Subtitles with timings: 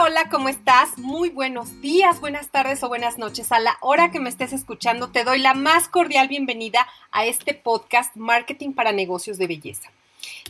[0.00, 0.98] Hola, ¿cómo estás?
[0.98, 3.52] Muy buenos días, buenas tardes o buenas noches.
[3.52, 7.54] A la hora que me estés escuchando, te doy la más cordial bienvenida a este
[7.54, 9.92] podcast Marketing para Negocios de Belleza.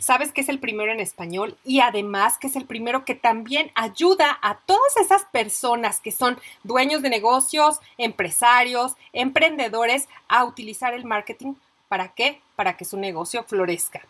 [0.00, 3.70] Sabes que es el primero en español y además que es el primero que también
[3.74, 11.04] ayuda a todas esas personas que son dueños de negocios, empresarios, emprendedores a utilizar el
[11.04, 11.52] marketing.
[11.88, 12.40] ¿Para qué?
[12.56, 14.06] Para que su negocio florezca.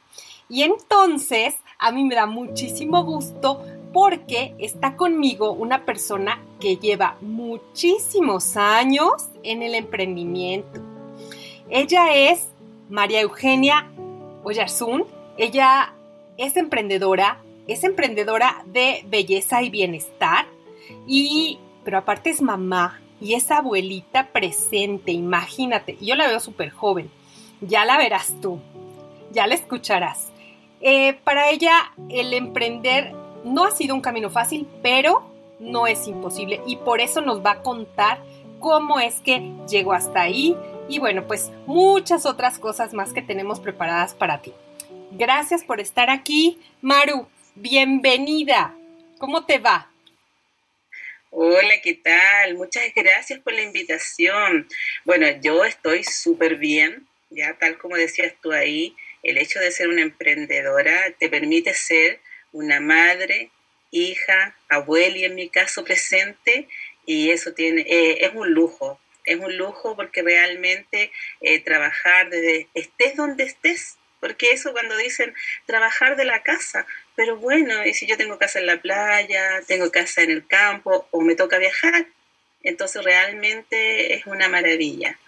[0.48, 7.16] Y entonces, a mí me da muchísimo gusto porque está conmigo una persona que lleva
[7.20, 9.12] muchísimos años
[9.44, 10.82] en el emprendimiento.
[11.70, 12.48] Ella es
[12.90, 13.88] María Eugenia
[14.42, 15.06] Oyarzún.
[15.38, 15.94] Ella
[16.36, 20.46] es emprendedora, es emprendedora de belleza y bienestar
[21.06, 25.96] y pero aparte es mamá y es abuelita presente, imagínate.
[26.00, 27.10] Yo la veo súper joven.
[27.60, 28.58] Ya la verás tú,
[29.30, 30.32] ya la escucharás.
[30.80, 33.14] Eh, para ella el emprender
[33.44, 37.52] no ha sido un camino fácil, pero no es imposible y por eso nos va
[37.52, 38.18] a contar
[38.58, 40.56] cómo es que llegó hasta ahí
[40.88, 44.52] y bueno, pues muchas otras cosas más que tenemos preparadas para ti.
[45.12, 46.58] Gracias por estar aquí.
[46.82, 48.74] Maru, bienvenida.
[49.18, 49.90] ¿Cómo te va?
[51.30, 52.56] Hola, ¿qué tal?
[52.56, 54.68] Muchas gracias por la invitación.
[55.04, 59.88] Bueno, yo estoy súper bien, ya tal como decías tú ahí, el hecho de ser
[59.88, 62.20] una emprendedora te permite ser
[62.54, 63.50] una madre,
[63.90, 66.68] hija, abuela y en mi caso presente,
[67.04, 71.10] y eso tiene, eh, es un lujo, es un lujo porque realmente
[71.40, 75.34] eh, trabajar desde, estés donde estés, porque eso cuando dicen
[75.66, 79.90] trabajar de la casa, pero bueno, y si yo tengo casa en la playa, tengo
[79.90, 82.06] casa en el campo o me toca viajar,
[82.62, 85.18] entonces realmente es una maravilla.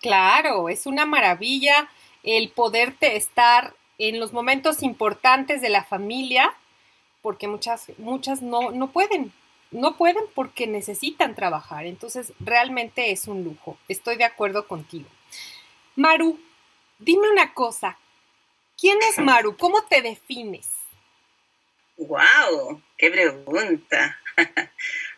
[0.00, 1.88] Claro, es una maravilla
[2.22, 6.54] el poderte estar en los momentos importantes de la familia,
[7.22, 9.32] porque muchas, muchas no, no pueden,
[9.70, 11.86] no pueden porque necesitan trabajar.
[11.86, 13.78] Entonces, realmente es un lujo.
[13.88, 15.08] Estoy de acuerdo contigo.
[15.96, 16.38] Maru,
[16.98, 17.98] dime una cosa.
[18.78, 19.56] ¿Quién es Maru?
[19.56, 20.68] ¿Cómo te defines?
[21.96, 22.82] ¡Wow!
[22.98, 24.20] ¡Qué pregunta!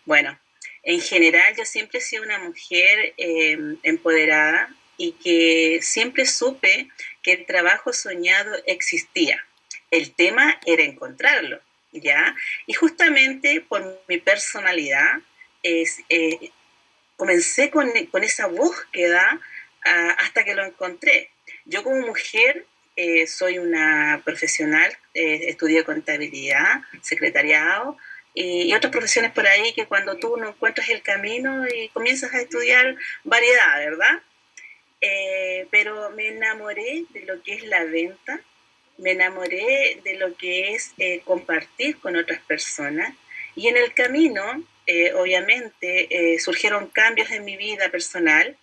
[0.05, 0.39] bueno,
[0.85, 6.89] en general yo siempre he sido una mujer eh, empoderada, y que siempre supe
[7.23, 9.43] que el trabajo soñado existía.
[9.91, 11.61] El tema era encontrarlo,
[11.93, 12.35] ¿ya?
[12.67, 15.21] Y justamente por mi personalidad,
[15.63, 16.51] es, eh,
[17.17, 17.91] comencé con,
[18.23, 19.41] esa búsqueda
[19.87, 21.31] ah, hasta que lo encontré.
[21.65, 22.67] Yo como mujer
[22.97, 27.97] eh, soy una profesional, eh, estudié contabilidad, secretariado
[28.35, 32.35] y, y, otras profesiones por ahí que cuando tú no encuentras el camino y comienzas
[32.35, 34.23] a estudiar variedad, ¿verdad?
[35.01, 38.41] Eh, pero me enamoré de lo que es la venta,
[38.97, 43.15] me enamoré de lo que es eh, compartir con otras personas
[43.55, 44.43] y en el camino,
[44.87, 48.57] eh, obviamente, surgieron cambios en mi vida personal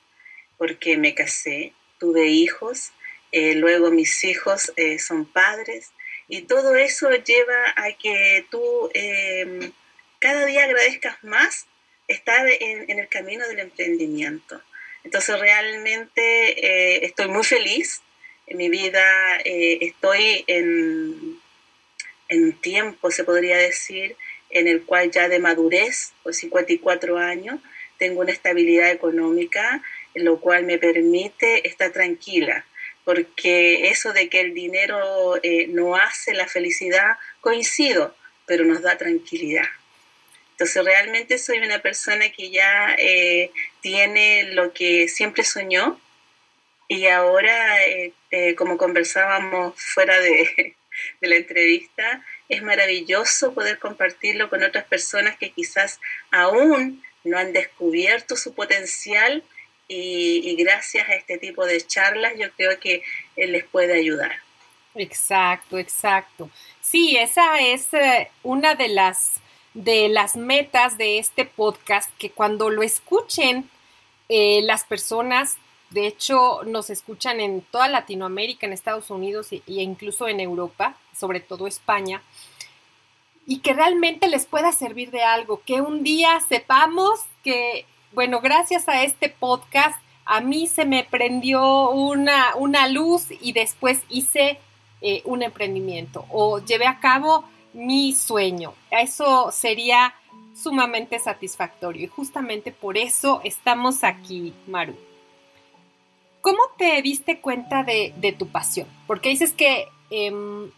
[0.57, 2.91] porque me casé, tuve hijos,
[3.31, 5.91] luego mis hijos son padres
[6.27, 9.71] y todo eso lleva a que tú em,
[10.19, 11.67] cada día agradezcas más
[12.07, 14.61] estar en, en el camino del emprendimiento.
[15.05, 16.21] Entonces realmente
[16.65, 18.01] eh, estoy muy feliz.
[18.47, 21.39] En mi vida eh, estoy en,
[22.27, 24.17] en tiempo, se podría decir,
[24.49, 27.59] en el cual ya de madurez, por 54 años,
[27.97, 29.81] tengo una estabilidad económica,
[30.15, 32.65] lo cual me permite estar tranquila,
[33.03, 38.15] porque eso de que el dinero eh, no hace la felicidad, coincido,
[38.45, 39.67] pero nos da tranquilidad.
[40.55, 45.99] Entonces realmente soy una persona que ya eh, tiene lo que siempre soñó
[46.87, 50.75] y ahora, eh, eh, como conversábamos fuera de,
[51.21, 55.99] de la entrevista, es maravilloso poder compartirlo con otras personas que quizás
[56.31, 59.43] aún no han descubierto su potencial
[59.87, 63.03] y, gracias a este tipo de charlas yo creo que
[63.35, 64.31] les puede ayudar.
[64.95, 66.49] Exacto, exacto.
[66.81, 69.33] Sí, esa es eh, una de las,
[69.75, 73.69] de las metas de este podcast, que cuando lo escuchen
[74.29, 75.57] eh, las personas,
[75.91, 81.41] de hecho nos escuchan en toda Latinoamérica, en Estados Unidos e incluso en Europa, sobre
[81.41, 82.23] todo España,
[83.45, 88.87] y que realmente les pueda servir de algo, que un día sepamos que, bueno, gracias
[88.87, 94.57] a este podcast, a mí se me prendió una, una luz y después hice
[95.01, 97.45] eh, un emprendimiento o llevé a cabo
[97.75, 98.73] mi sueño.
[98.89, 100.15] Eso sería
[100.55, 104.97] sumamente satisfactorio y justamente por eso estamos aquí, Maru.
[106.41, 108.87] ¿Cómo te diste cuenta de, tu pasión?
[109.07, 110.71] Porque dices que em,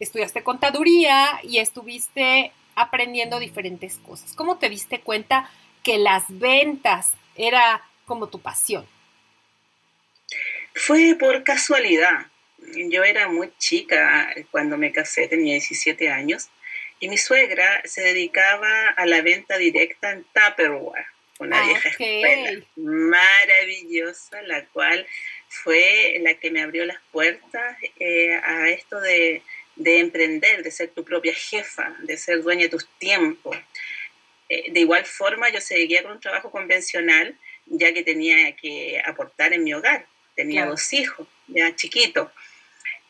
[0.00, 4.34] estudiaste contaduría y estuviste aprendiendo diferentes cosas.
[4.34, 5.50] ¿Cómo te diste cuenta
[5.82, 8.86] que las ventas era como tu pasión?
[10.74, 12.26] Fue por casualidad.
[12.58, 16.48] Yo era muy chica cuando me casé, tenía 17 años,
[17.00, 21.06] y mi suegra se dedicaba a la venta directa en Tupperware,
[21.38, 25.06] una ah, vieja escuela maravillosa, la cual
[25.48, 29.42] fue la que me abrió las puertas eh, a esto de,
[29.76, 33.56] de, emprender, de ser tu propia jefa, de ser dueña de tus tiempos.
[34.48, 39.52] Eh, de igual forma, yo seguía con un trabajo convencional, ya que tenía que aportar
[39.52, 40.06] en mi hogar.
[40.34, 42.30] Tenía dos hijos, ya chiquitos.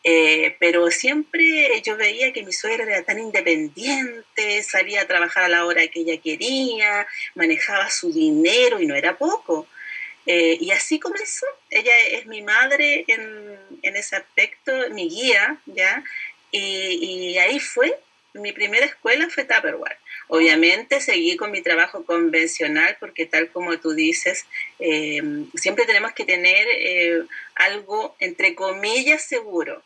[0.04, 5.48] Eh, pero siempre yo veía que mi suegra era tan independiente, salía a trabajar a
[5.48, 9.66] la hora que ella quería, manejaba su dinero y no era poco.
[10.26, 11.46] Eh, y así comenzó.
[11.70, 16.04] Ella es mi madre en, en ese aspecto, mi guía, ¿ya?
[16.50, 17.94] Y, ahí fue,
[18.34, 19.98] mi primera escuela fue Tupperware.
[20.28, 24.46] Obviamente seguí con mi trabajo convencional porque tal como tú dices,
[24.78, 25.22] eh,
[25.54, 29.82] siempre tenemos que tener algo, entre comillas, seguro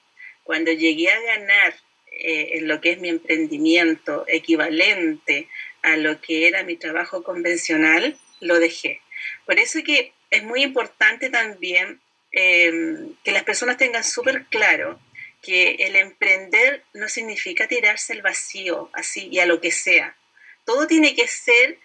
[0.53, 1.75] cuando llegué a ganar
[2.09, 5.49] eh, en lo que es mi emprendimiento equivalente
[5.81, 9.01] a lo que era mi trabajo convencional, lo dejé.
[9.47, 12.03] Por eso que es muy importante también
[12.33, 15.01] em, que las personas tengan súper claro
[15.41, 20.15] que el emprender no significa tirarse al vacío, así y a lo que sea.
[20.67, 21.79] Todo tiene que ser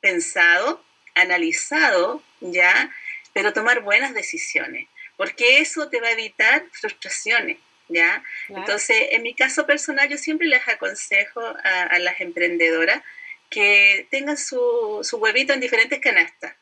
[0.00, 0.82] pensado,
[1.14, 2.90] analizado, ¿ya?
[3.34, 4.88] Pero tomar buenas decisiones,
[5.18, 7.58] porque eso te va a evitar frustraciones.
[7.88, 8.22] ¿Ya?
[8.48, 13.02] Entonces, en mi caso personal, yo siempre les aconsejo a, las emprendedoras
[13.50, 16.54] que tengan su, su, huevito en diferentes canastas,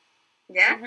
[0.48, 0.80] ¿ya?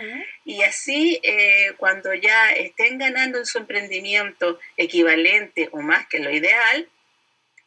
[0.46, 6.32] Y así, eh, cuando ya estén ganando en su emprendimiento equivalente o más que lo
[6.32, 6.88] ideal,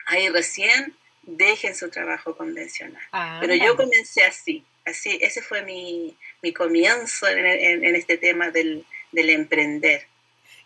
[0.06, 3.02] ahí recién dejen su trabajo convencional.
[3.12, 8.50] Ah, Pero yo comencé así, así, ese fue mi, mi comienzo en, en, este tema
[8.50, 10.06] del, del emprender.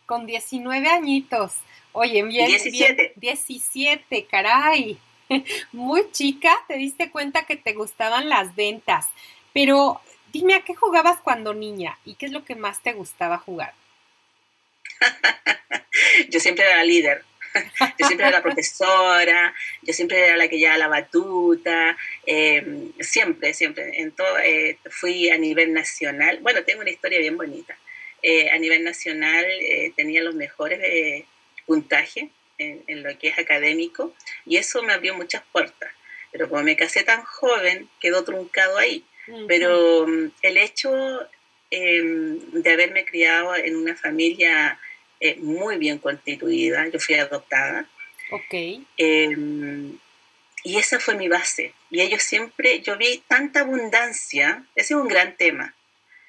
[0.07, 1.55] Con 19 añitos.
[1.99, 2.47] Oye, bien.
[2.49, 3.15] 17.
[3.17, 4.99] 17, caray.
[5.73, 9.07] Muy chica, te diste cuenta que te gustaban las ventas.
[9.55, 11.99] Pero dime, ¿a qué jugabas cuando niña?
[12.05, 13.73] ¿Y qué es lo que más te gustaba jugar?
[16.29, 17.25] yo siempre era la líder.
[17.99, 23.55] Yo siempre era la profesora, yo siempre era la que llevaba la batuta, em, siempre,
[23.55, 24.03] siempre.
[24.03, 26.41] En todo, eh, fui a nivel nacional.
[26.43, 27.75] Bueno, tengo una historia bien bonita.
[28.21, 31.25] Eh, a nivel nacional eh, tenía los mejores
[31.67, 35.91] puntaje en, lo que es académico y eso me abrió muchas puertas.
[36.33, 39.05] Pero como me casé tan joven, quedó truncado ahí.
[39.49, 40.93] Pero mm, el hecho
[41.71, 44.79] em, de haberme criado en una familia
[45.21, 47.89] eh, muy bien constituida, yo fui adoptada.
[48.31, 48.85] Ok.
[48.97, 49.99] Em,
[50.63, 51.73] y esa fue mi base.
[51.91, 55.75] Y ellos siempre, yo vi tanta abundancia, ese es un gran tema,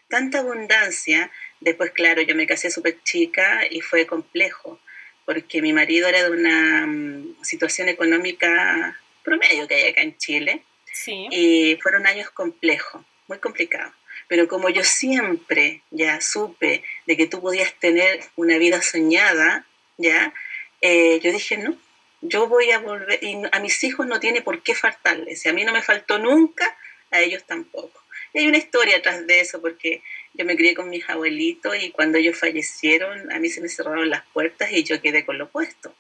[0.10, 1.32] tanta abundancia.
[1.60, 4.79] Después, claro, yo me casé súper chica y fue complejo
[5.27, 10.63] porque mi marido era de una mm, situación económica promedio que hay acá en Chile.
[11.05, 13.93] Y fueron años complejos, muy complicados.
[14.29, 19.67] Pero como yo siempre ya supe de que tú podías tener una vida soñada,
[19.98, 20.34] ya,
[20.79, 21.77] eh, yo dije, no,
[22.22, 25.41] yo voy a volver, y a mis hijos no tiene por qué faltarles.
[25.41, 26.77] Si a mí no me faltó nunca,
[27.12, 28.01] a ellos tampoco.
[28.34, 30.01] Y hay una historia atrás de eso, porque
[30.38, 34.10] yo me crié con mis abuelitos y cuando ellos fallecieron, a mí se me cerraron
[34.10, 35.94] las puertas y yo quedé con lo puesto.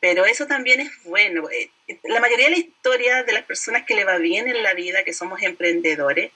[0.00, 1.48] Pero eso también es bueno.
[1.50, 1.70] Eh,
[2.04, 5.04] la mayoría de la historia de las personas que le va bien en la vida,
[5.04, 6.32] que somos emprendedores,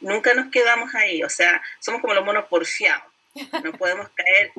[0.00, 1.22] nunca nos quedamos ahí.
[1.22, 3.04] O sea, somos como los monos porfiados.
[3.62, 4.50] No podemos caer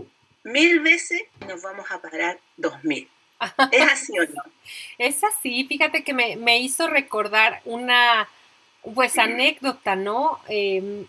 [0.43, 3.10] mil veces y nos vamos a parar dos mil.
[3.72, 4.43] ¿Es así o no?
[4.98, 8.29] Es así, fíjate que me, hizo recordar una,
[8.93, 10.39] pues, anécdota, ¿no?
[10.48, 11.05] Em,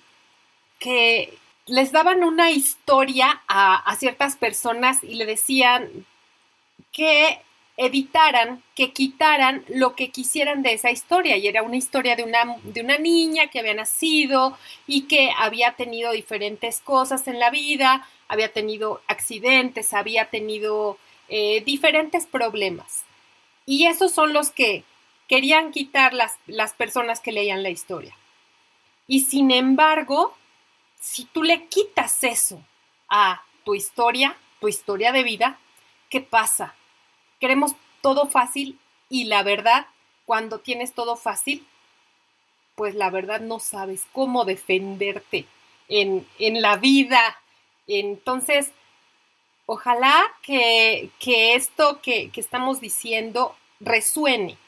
[0.78, 6.06] que les daban una historia a, ciertas personas y le decían
[6.92, 7.40] que
[7.76, 11.36] evitaran que quitaran lo que quisieran de esa historia.
[11.36, 14.56] Y era una historia de una, de una niña que había nacido
[14.86, 21.62] y que había tenido diferentes cosas en la vida, había tenido accidentes, había tenido eh,
[21.64, 23.04] diferentes problemas.
[23.66, 24.84] Y esos son los que
[25.28, 28.16] querían quitar las, las personas que leían la historia.
[29.08, 30.34] Y sin embargo,
[31.06, 32.60] si tú le quitas eso
[33.08, 35.56] a tu historia, tu historia de vida,
[36.10, 36.74] ¿qué pasa?
[37.38, 38.76] Queremos todo fácil
[39.08, 39.86] y la verdad,
[40.24, 41.64] cuando tienes todo fácil,
[42.74, 45.46] pues la verdad no sabes cómo defenderte
[45.88, 46.26] en,
[46.60, 47.40] la vida.
[47.86, 48.72] Entonces,
[49.66, 51.12] ojalá que,
[51.54, 54.58] esto que, que, estamos diciendo resuene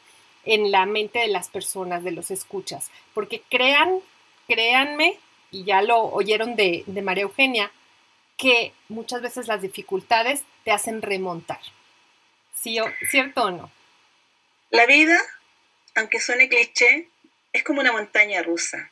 [0.44, 3.98] en la mente de las personas, de los escuchas, porque crean,
[4.46, 5.18] créanme,
[5.50, 7.72] y ya lo oyeron de, de María Eugenia,
[8.36, 11.60] que muchas veces las dificultades te hacen remontar.
[12.52, 13.70] ¿Cierto o no?
[14.70, 15.18] La vida,
[15.94, 17.08] aunque suene cliché,
[17.52, 18.90] es como una montaña rusa.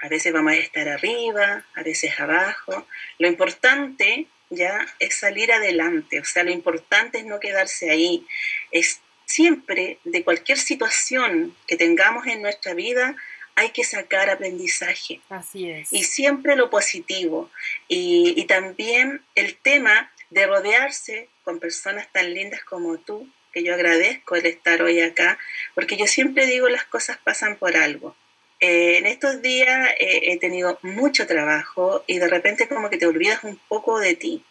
[0.00, 2.86] A veces vamos a estar arriba, a veces abajo.
[3.18, 8.26] Lo importante ya es salir adelante, o sea, lo importante es no quedarse ahí.
[8.70, 13.14] Es siempre de cualquier situación que tengamos en nuestra vida,
[13.60, 15.20] hay que sacar aprendizaje.
[15.28, 15.92] Así es.
[15.92, 17.50] Y siempre lo positivo.
[17.88, 23.74] Y, y también el tema de rodearse con personas tan lindas como tú, que yo
[23.74, 25.38] agradezco el estar hoy acá,
[25.74, 28.16] porque yo siempre digo las cosas pasan por algo.
[28.60, 33.06] Eh, en estos días eh, he tenido mucho trabajo y de repente como que te
[33.06, 34.44] olvidas un poco de ti.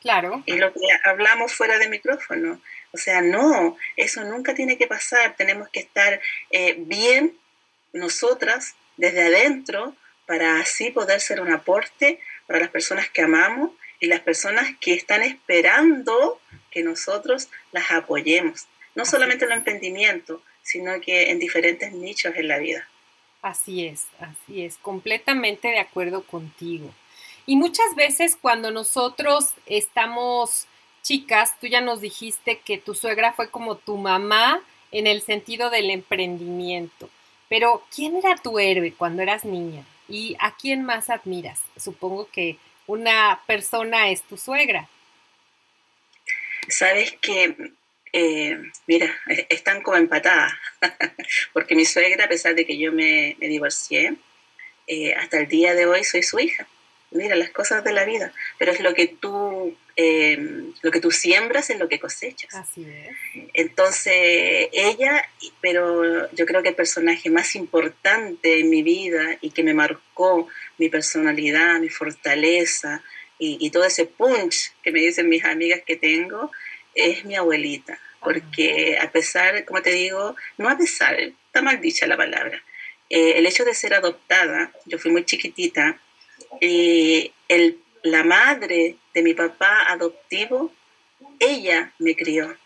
[0.00, 0.42] Claro.
[0.46, 2.60] Y lo que hablamos fuera de micrófono.
[2.92, 5.34] O sea, no, eso nunca tiene que pasar.
[5.36, 6.20] Tenemos que estar
[6.50, 7.36] eh, bien
[7.92, 9.94] nosotras desde adentro
[10.26, 14.94] para así poder ser un aporte para las personas que amamos y las personas que
[14.94, 16.40] están esperando
[16.70, 22.48] que nosotros las apoyemos, no solamente en el emprendimiento, sino que en diferentes nichos en
[22.48, 22.88] la vida.
[23.40, 26.92] Así es, así es, completamente de acuerdo contigo.
[27.46, 30.66] Y muchas veces cuando nosotros estamos
[31.02, 35.70] chicas, tú ya nos dijiste que tu suegra fue como tu mamá en el sentido
[35.70, 37.08] del emprendimiento.
[37.48, 39.84] Pero, ¿quién era tu héroe cuando eras niña?
[40.08, 41.60] ¿Y a quién más admiras?
[41.76, 44.88] Supongo que una persona es tu suegra.
[46.68, 47.56] Sabes que,
[48.12, 49.14] eh, mira,
[49.48, 50.52] están como empatadas,
[51.52, 54.16] porque mi suegra, a pesar de que yo me, divorcié,
[54.86, 56.66] eh, hasta el día de hoy soy su hija.
[57.12, 60.36] Mira, las cosas de la vida, pero es lo que tú, eh,
[60.82, 62.52] lo que tú siembras es lo que cosechas.
[62.54, 63.16] Así es.
[63.54, 65.28] Entonces, ella,
[65.60, 70.48] pero yo creo que el personaje más importante en mi vida y que me marcó
[70.78, 73.02] mi personalidad, mi fortaleza
[73.38, 76.50] y, todo ese punch que me dicen mis amigas que tengo,
[76.94, 77.98] es mi abuelita.
[78.20, 82.62] Porque a pesar, como te digo, no a pesar, está mal dicha la palabra,
[83.08, 86.00] eh, el hecho de ser adoptada, yo fui muy chiquitita,
[86.60, 90.72] y el, la madre de mi papá adoptivo,
[91.38, 92.56] ella me crió.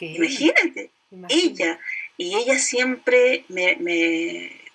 [0.00, 0.90] Imagínate,
[1.28, 1.80] ella.
[2.16, 3.76] Y ella siempre me,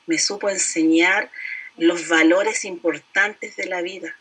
[0.05, 1.31] me supo enseñar
[1.77, 4.15] los valores importantes de la vida.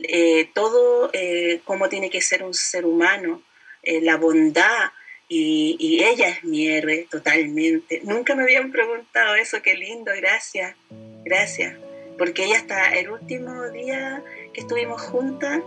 [0.00, 3.42] Eh, todo eh, cómo tiene que ser un ser humano,
[3.82, 4.92] eh, la bondad,
[5.30, 8.00] y, ella es mi héroe totalmente.
[8.04, 10.74] Nunca me habían preguntado eso, qué lindo, gracias,
[11.24, 11.76] gracias,
[12.18, 14.22] porque ella hasta el último día
[14.52, 15.60] que estuvimos juntas,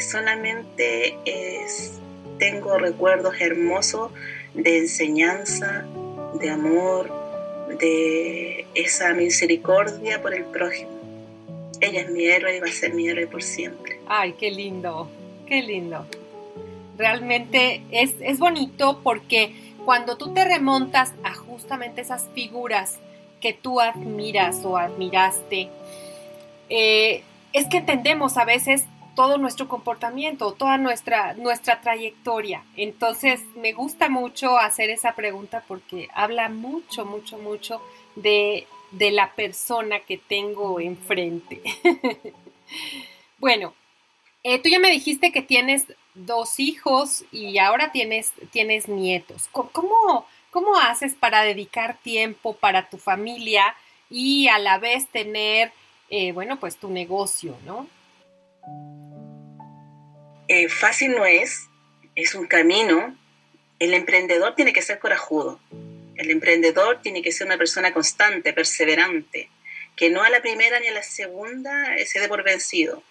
[0.00, 1.14] solamente
[2.38, 4.10] tengo recuerdos hermosos
[4.54, 5.84] de enseñanza,
[6.40, 7.12] de amor,
[7.78, 10.90] de esa misericordia por el prójimo.
[11.80, 14.00] Ella es mi héroe y va a ser mi héroe por siempre.
[14.06, 15.08] Ay, qué lindo,
[15.46, 16.06] qué lindo.
[16.96, 19.52] Realmente es, es bonito porque
[19.84, 22.98] cuando tú te remontas a justamente esas figuras
[23.40, 25.68] que tú admiras o admiraste,
[26.68, 28.84] eh, es que entendemos a veces
[29.18, 32.62] todo nuestro comportamiento, toda nuestra, nuestra trayectoria.
[32.76, 37.82] Entonces, me gusta mucho hacer esa pregunta porque habla mucho, mucho, mucho
[38.14, 41.60] de, la persona que tengo enfrente.
[43.38, 43.74] bueno,
[44.44, 49.48] eh, tú ya me dijiste que tienes dos hijos y ahora tienes, tienes nietos.
[49.50, 50.26] ¿Cómo,
[50.58, 53.76] ¿Cómo haces para dedicar tiempo para tu familia
[54.10, 55.70] y a la vez tener,
[56.10, 57.88] eh, bueno, pues tu negocio, ¿no?
[60.48, 61.68] Eh, fácil no es,
[62.16, 63.16] es un camino
[63.78, 65.60] el emprendedor tiene que ser corajudo.
[66.16, 69.50] El emprendedor tiene que ser una persona constante, perseverante,
[69.94, 73.04] que no a la primera ni a la segunda se dé por vencido.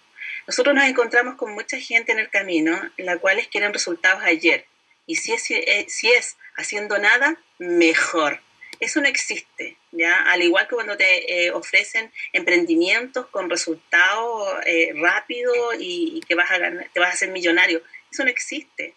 [0.46, 4.66] Nosotros nos encontramos con mucha gente en el camino, la cual quieren resultados ayer.
[5.08, 8.40] Y si es, eh, si es haciendo nada, mejor.
[8.80, 10.14] Eso no existe, ¿ya?
[10.30, 16.50] Al igual que cuando te eh, ofrecen emprendimientos con resultados eh, rápidos y, que vas
[16.52, 17.82] a te vas a hacer millonario.
[18.12, 18.94] Eso no existe.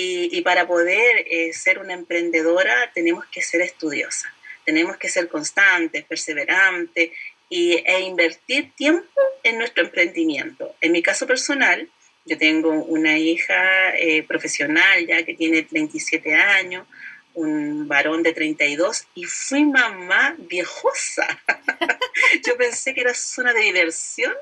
[0.00, 4.32] Y, para poder eh, ser una emprendedora tenemos que ser estudiosa,
[4.64, 7.10] tenemos que ser constantes, perseverantes
[7.48, 10.76] y, e invertir tiempo en nuestro emprendimiento.
[10.80, 11.90] En mi caso personal,
[12.28, 16.86] yo tengo una hija eh, profesional ya que tiene 27 años,
[17.34, 21.26] un varón de 32 y fui mamá viejosa.
[22.46, 24.34] yo pensé que era zona de diversión,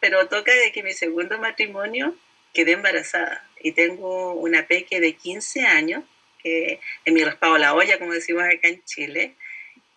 [0.00, 2.16] pero toca de que mi segundo matrimonio
[2.54, 6.04] quedé embarazada y tengo una peque de 15 años,
[6.42, 9.34] que mi raspado la olla, como decimos acá en Chile,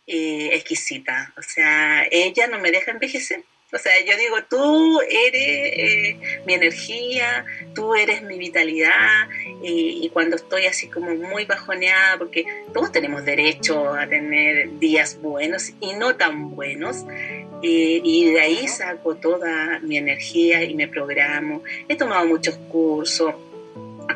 [0.08, 1.34] exquisita.
[1.38, 3.44] O sea, ella no me deja envejecer.
[3.72, 7.46] O sea, yo digo, tú eres eh, mi energía,
[7.76, 9.30] tú eres mi vitalidad,
[9.62, 15.22] y, y, cuando estoy así como muy bajoneada, porque todos tenemos derecho a tener días
[15.22, 17.06] buenos y no tan buenos,
[17.62, 21.64] y, de ahí saco toda mi energía y me programo.
[21.88, 23.36] He tomado muchos cursos,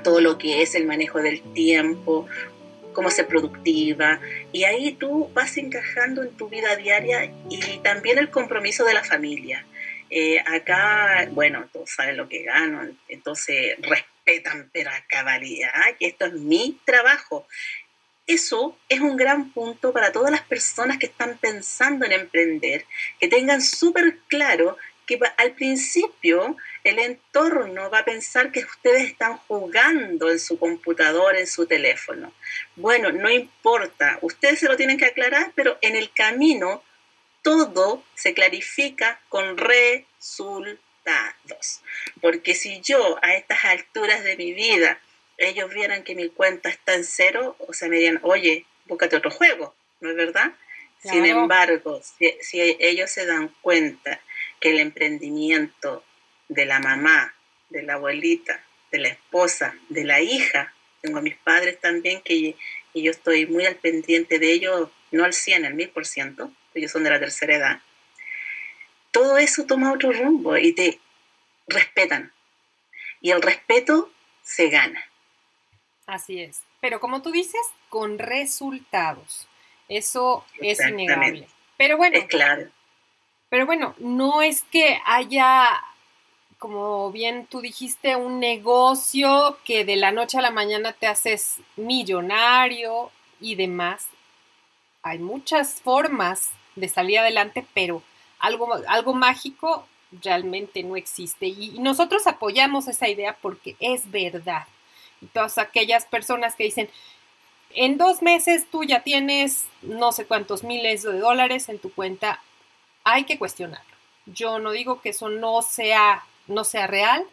[0.04, 2.26] todo lo que es el manejo del tiempo,
[2.94, 4.20] cómo ser productiva.
[4.52, 9.04] Y ahí tú vas encajando en tu vida diaria y también el compromiso de la
[9.04, 9.66] familia.
[10.10, 16.26] Eh, acá, bueno, todos saben lo que gano, entonces respetan pero a cabalidad que esto
[16.26, 17.48] es mi trabajo.
[18.26, 22.86] Eso es un gran punto para todas las personas que están pensando en emprender,
[23.20, 24.78] que tengan súper claro
[25.20, 31.36] que al principio el entorno va a pensar que ustedes están jugando en su computador,
[31.36, 32.34] en su teléfono.
[32.76, 36.84] Bueno, no importa, ustedes se lo tienen que aclarar, pero en el camino
[37.42, 40.84] todo se clarifica con resultados.
[42.22, 45.00] Porque si yo a estas alturas de mi vida
[45.38, 49.32] ellos vieran que mi cuenta está en cero, o sea, me dirían, oye, búscate otro
[49.32, 50.54] juego, ¿no es verdad?
[51.02, 54.22] Sin embargo, si, ellos se dan cuenta
[54.72, 56.04] el emprendimiento
[56.50, 57.34] de la mamá,
[57.70, 62.56] de la abuelita, de la esposa, de la hija, tengo a mis padres también que
[62.94, 67.04] y yo estoy muy al pendiente de ellos, no al 100, al 1000%, ellos son
[67.04, 67.82] de la tercera edad.
[69.12, 71.00] Todo eso toma otro rumbo y te
[71.68, 72.32] respetan.
[73.22, 74.12] Y el respeto
[74.44, 75.04] se gana.
[76.06, 76.62] Así es.
[76.82, 79.48] Pero como tú dices, con resultados.
[79.88, 81.48] Eso es innegable.
[81.78, 82.18] Pero bueno.
[82.18, 82.70] Es claro.
[83.54, 85.80] Pero bueno, no es que haya,
[86.58, 91.58] como bien tú dijiste, un negocio que de la noche a la mañana te haces
[91.76, 94.08] millonario y demás.
[95.04, 98.02] Hay muchas formas de salir adelante, pero
[98.40, 99.88] algo, algo mágico
[100.24, 101.46] realmente no existe.
[101.46, 104.66] Y nosotros apoyamos esa idea porque es verdad
[105.32, 106.90] todas aquellas personas que dicen,
[107.76, 112.42] en dos meses tú ya tienes no sé cuántos miles de dólares en tu cuenta,
[113.04, 113.96] hay que cuestionarlo.
[114.26, 117.26] Yo no digo que eso no sea, no sea real,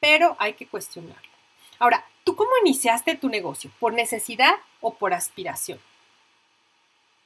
[0.00, 1.30] pero hay que cuestionarlo.
[1.78, 3.70] Ahora, ¿tú cómo iniciaste tu negocio?
[3.78, 5.80] ¿Por necesidad o por aspiración?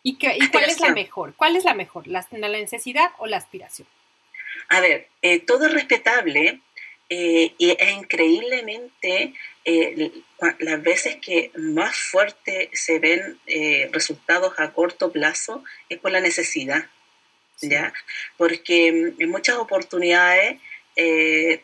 [0.02, 1.34] ¿Y, qué, cuál es la mejor?
[1.34, 2.06] ¿Cuál es la mejor?
[2.06, 3.88] ¿La, necesidad o la aspiración?
[4.68, 6.60] A ver, eh, todo es respetable,
[7.10, 10.10] eh, y es increíblemente eh,
[10.58, 16.20] las veces que más fuerte se ven eh, resultados a corto plazo es por la
[16.20, 16.86] necesidad,
[17.60, 17.92] ¿ya?
[18.36, 20.60] Porque mm, en muchas oportunidades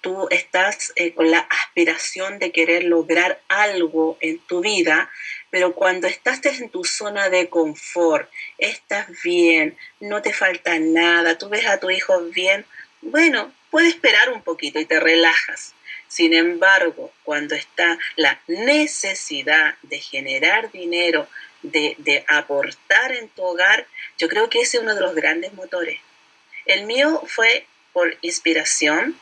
[0.01, 5.09] tú estás con la aspiración de querer lograr algo en tu vida,
[5.51, 11.49] pero cuando estás en tu zona de confort, estás bien, no te falta nada, tú
[11.49, 12.65] ves a tu hijo bien,
[13.03, 15.75] bueno, puede esperar un poquito y te relajas.
[16.09, 21.29] Sin embargo, cuando está la necesidad de generar dinero,
[21.63, 23.87] de, aportar en tu hogar,
[24.19, 26.01] yo creo que ese es uno de los grandes motores.
[26.67, 29.19] El mío fue por inspiración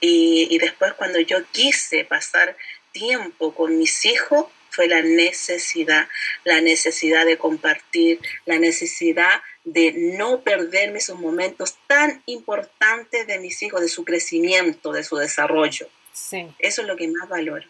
[0.00, 2.56] y, y después cuando yo quise pasar
[2.92, 6.08] tiempo con mis hijos, fue la necesidad,
[6.44, 13.62] la necesidad de compartir, la necesidad de no perderme esos momentos tan importantes de mis
[13.62, 15.88] hijos, de su crecimiento, de su desarrollo.
[16.12, 16.48] Sí.
[16.58, 17.66] Eso es lo que más valoro.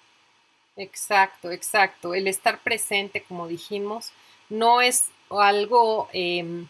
[0.76, 2.14] Exacto, exacto.
[2.14, 4.12] El estar presente, como dijimos,
[4.48, 6.68] no es algo em,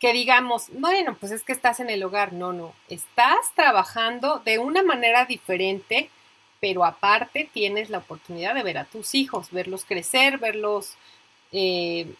[0.00, 2.32] que digamos, bueno, pues es que estás en el hogar.
[2.32, 2.74] No, no.
[2.88, 6.10] Estás trabajando de una manera diferente
[6.60, 10.96] pero aparte tienes la oportunidad de ver a tus hijos, verlos crecer, verlos
[11.52, 12.12] eh,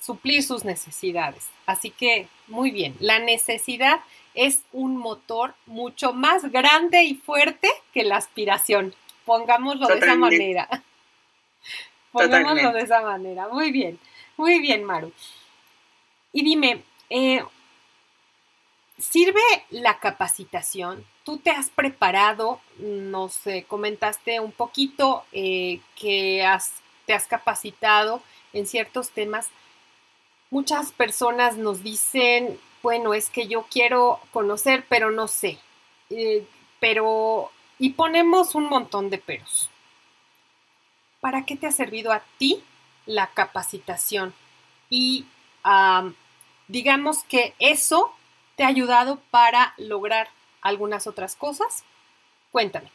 [0.00, 1.48] suplir sus necesidades.
[1.66, 4.00] Así que, muy bien, la necesidad
[4.34, 8.94] es un motor mucho más grande y fuerte que la aspiración.
[9.26, 10.68] Pongámoslo de esa manera.
[12.12, 13.48] Pongámoslo de esa manera.
[13.48, 13.98] Muy bien,
[14.38, 15.12] muy bien, Maru.
[16.32, 17.44] Y dime, eh,
[18.96, 21.04] ¿sirve la capacitación?
[21.24, 22.60] ¿Tú te has preparado?
[22.78, 26.72] Nos comentaste un poquito eh, que has,
[27.04, 29.48] te has capacitado en ciertos temas.
[30.50, 35.58] Muchas personas nos dicen, bueno, es que yo quiero conocer, pero no sé.
[36.10, 36.46] Eh,
[36.78, 39.70] pero, y ponemos un montón de peros.
[41.20, 42.62] ¿Para qué te ha servido a ti
[43.04, 44.34] la capacitación?
[44.90, 45.26] Y
[46.68, 48.14] digamos que eso
[48.56, 50.28] te ha ayudado para lograr
[50.62, 51.84] algunas otras cosas.
[52.50, 52.90] Cuéntame.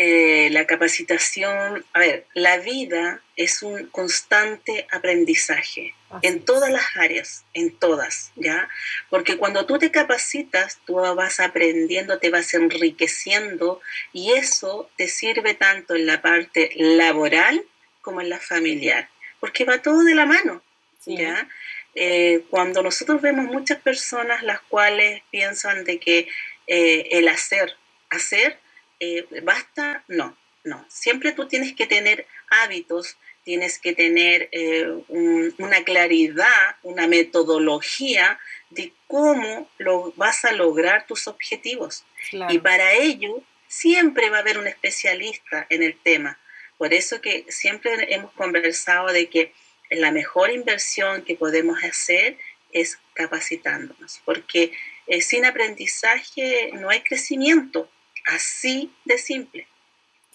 [0.00, 7.44] Eh, la capacitación, a ver, la vida es un constante aprendizaje en todas las áreas,
[7.52, 8.68] en todas, ¿ya?
[9.10, 13.80] Porque cuando tú te capacitas, tú vas aprendiendo, te vas enriqueciendo
[14.12, 17.64] y eso te sirve tanto en la parte laboral
[18.00, 19.08] como en la familiar,
[19.40, 20.62] porque va todo de la mano,
[21.06, 21.48] ¿ya?
[21.96, 26.28] Eh, cuando nosotros vemos muchas personas las cuales piensan de que
[26.68, 27.74] eh, el hacer,
[28.10, 28.60] hacer,
[29.00, 30.84] eh, basta, no, no.
[30.88, 38.38] Siempre tú tienes que tener hábitos, tienes que tener eh, una claridad, una metodología
[38.70, 42.04] de cómo lo vas a lograr tus objetivos.
[42.50, 46.38] Y para ello siempre va a haber un especialista en el tema.
[46.76, 49.52] Por eso que siempre hemos conversado de que
[49.90, 52.36] la mejor inversión que podemos hacer
[52.72, 54.72] es capacitándonos, porque
[55.06, 57.90] eh, sin aprendizaje no hay crecimiento.
[58.28, 59.66] Así de simple.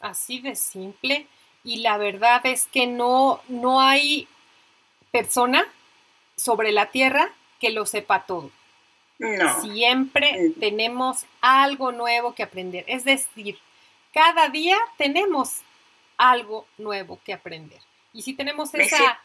[0.02, 1.28] Así de simple.
[1.64, 4.28] Y la verdad es que no, no hay
[5.12, 5.66] persona
[6.36, 8.52] sobre la tierra que lo sepa todo.
[9.20, 9.62] No.
[9.62, 10.60] Siempre mm.
[10.60, 12.84] tenemos algo nuevo que aprender.
[12.88, 13.58] Es decir,
[14.14, 15.62] cada día tenemos
[16.18, 17.80] algo nuevo que aprender.
[18.12, 19.22] Y si tenemos esa,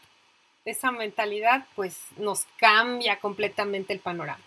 [0.63, 4.43] esa mentalidad, pues nos cambia completamente el panorama.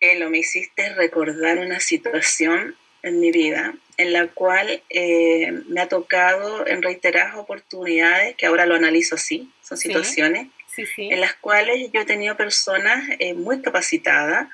[0.00, 5.88] lo me hiciste recordar una situación en mi vida, en la cual eh, me ha
[5.88, 10.48] tocado en reiteradas oportunidades, que ahora lo analizo así, son situaciones,
[10.96, 14.48] en las cuales yo he tenido personas eh, muy capacitadas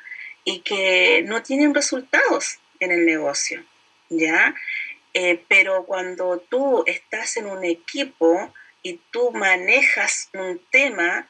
[0.45, 3.65] y que no tienen resultados en el negocio,
[4.09, 4.55] ¿ya?
[5.15, 11.29] Eh, pero cuando tú estás en un equipo y tú manejas un tema,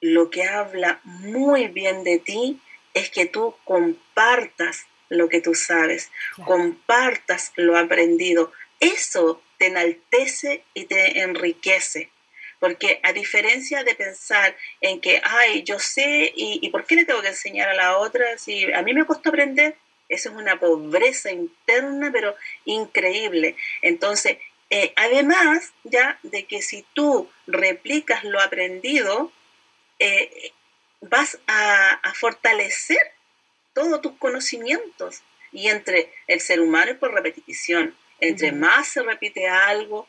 [0.00, 2.60] lo que habla muy bien de ti
[2.94, 6.10] es que tú compartas lo que tú sabes,
[6.46, 8.52] compartas lo aprendido.
[8.78, 12.10] Eso te enaltece y te enriquece.
[12.58, 17.22] Porque a diferencia de pensar en que, ay, yo sé y, ¿por qué le tengo
[17.22, 19.76] que enseñar a la otra si a mí me costó aprender?
[20.08, 23.56] Eso es una pobreza interna, pero increíble.
[23.82, 29.32] Entonces, eh, además ya de que si tú replicas lo aprendido,
[29.98, 30.52] eh,
[31.00, 33.12] vas a, a fortalecer
[33.80, 35.22] todos tus conocimientos.
[35.52, 40.06] Y entre el ser humano por repetición, entre más se repite algo,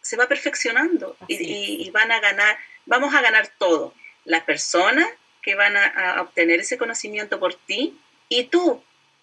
[0.00, 2.56] se va perfeccionando y, van a ganar,
[2.86, 3.94] vamos a ganar todo.
[4.24, 5.06] Las personas
[5.42, 8.82] que van a, obtener ese conocimiento por ti y tú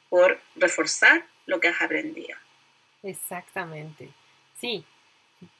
[0.10, 2.38] por reforzar lo que has aprendido.
[3.02, 4.10] Exactamente.
[4.60, 4.86] Sí,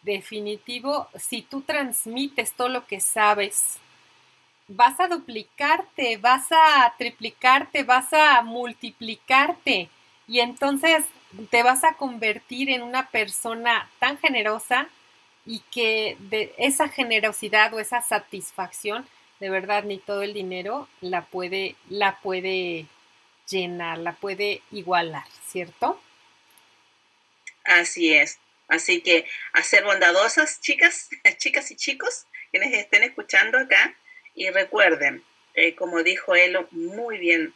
[0.04, 3.80] definitivo, si tú transmites todo lo que sabes,
[4.68, 9.90] vas a duplicarte, vas a triplicarte, vas a multiplicarte
[10.28, 11.06] y entonces
[11.50, 14.90] te vas a convertir en una persona tan generosa
[15.46, 19.08] y que de esa generosidad o esa satisfacción,
[19.40, 22.88] de verdad ni todo el dinero la puede la puede
[23.48, 26.02] llenar, la puede igualar, ¿cierto?
[27.64, 28.40] Así es.
[28.68, 33.96] Así que a ser bondadosas, chicas, chicas y chicos, quienes estén escuchando acá,
[34.38, 35.24] y recuerden,
[35.56, 37.54] eh, como dijo él muy bien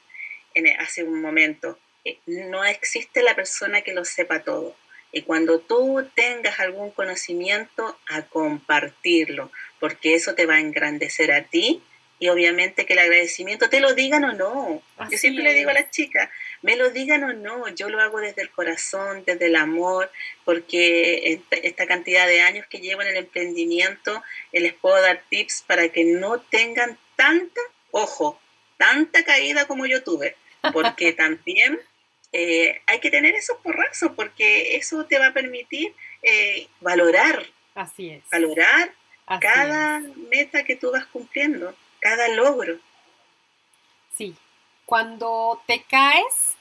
[0.56, 4.76] en, hace un momento, eh, no existe la persona que lo sepa todo.
[5.14, 11.44] Y cuando tú tengas algún conocimiento, a compartirlo, porque eso te va a engrandecer a
[11.44, 11.84] ti
[12.22, 14.84] y obviamente que el agradecimiento te lo digan o no.
[15.10, 16.30] yo siempre le digo a las chicas,
[16.62, 20.12] me lo digan o no, yo lo hago desde el corazón, desde el amor,
[20.46, 25.90] porque esta, cantidad de años que llevo en el emprendimiento, les puedo dar tips para
[25.90, 28.40] que no tengan tanta, ojo,
[28.78, 30.36] tanta caída como yo tuve,
[30.74, 31.82] porque también
[32.34, 37.48] eh, hay que tener esos porrazos porque eso te va a permitir eh, valorar.
[37.74, 38.30] Así es.
[38.30, 38.94] Valorar
[39.40, 42.80] cada meta que tú vas cumpliendo, cada logro.
[44.18, 44.36] Sí,
[44.86, 46.58] cuando te caes,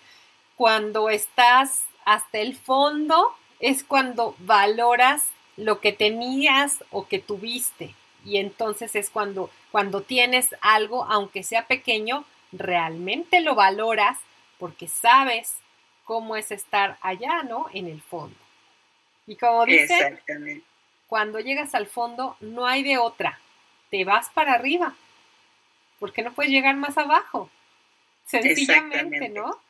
[0.54, 5.24] cuando estás hasta el fondo, es cuando valoras
[5.56, 7.94] lo que tenías o que tuviste.
[8.24, 14.18] Y entonces es cuando, cuando tienes algo, aunque sea pequeño, realmente lo valoras
[14.58, 15.56] porque sabes
[16.04, 17.66] cómo es estar allá, ¿no?
[17.72, 18.36] En el fondo.
[19.26, 20.20] Y como dice,
[21.06, 23.38] cuando llegas al fondo no hay de otra,
[23.90, 24.94] te vas para arriba,
[26.00, 27.48] porque no puedes llegar más abajo.
[28.26, 29.62] Sencillamente, ¿no?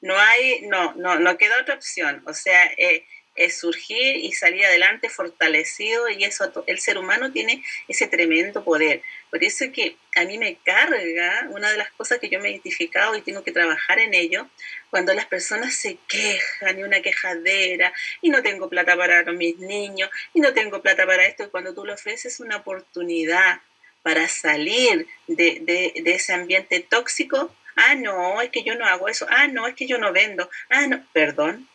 [0.00, 2.22] No hay, no, no, no queda otra opción.
[2.26, 7.64] O sea, eh, es surgir y salir adelante fortalecido y eso el ser humano tiene
[7.88, 9.02] ese tremendo poder.
[9.30, 12.48] Por eso es que a mí me carga una de las cosas que yo me
[12.48, 14.48] he identificado y tengo que trabajar en ello,
[14.90, 20.10] cuando las personas se quejan y una quejadera y no tengo plata para mis niños
[20.34, 23.62] y no tengo plata para esto, y cuando tú le ofreces una oportunidad
[24.02, 29.08] para salir de, de, de ese ambiente tóxico, ah, no, es que yo no hago
[29.08, 31.68] eso, ah, no, es que yo no vendo, ah, no, perdón,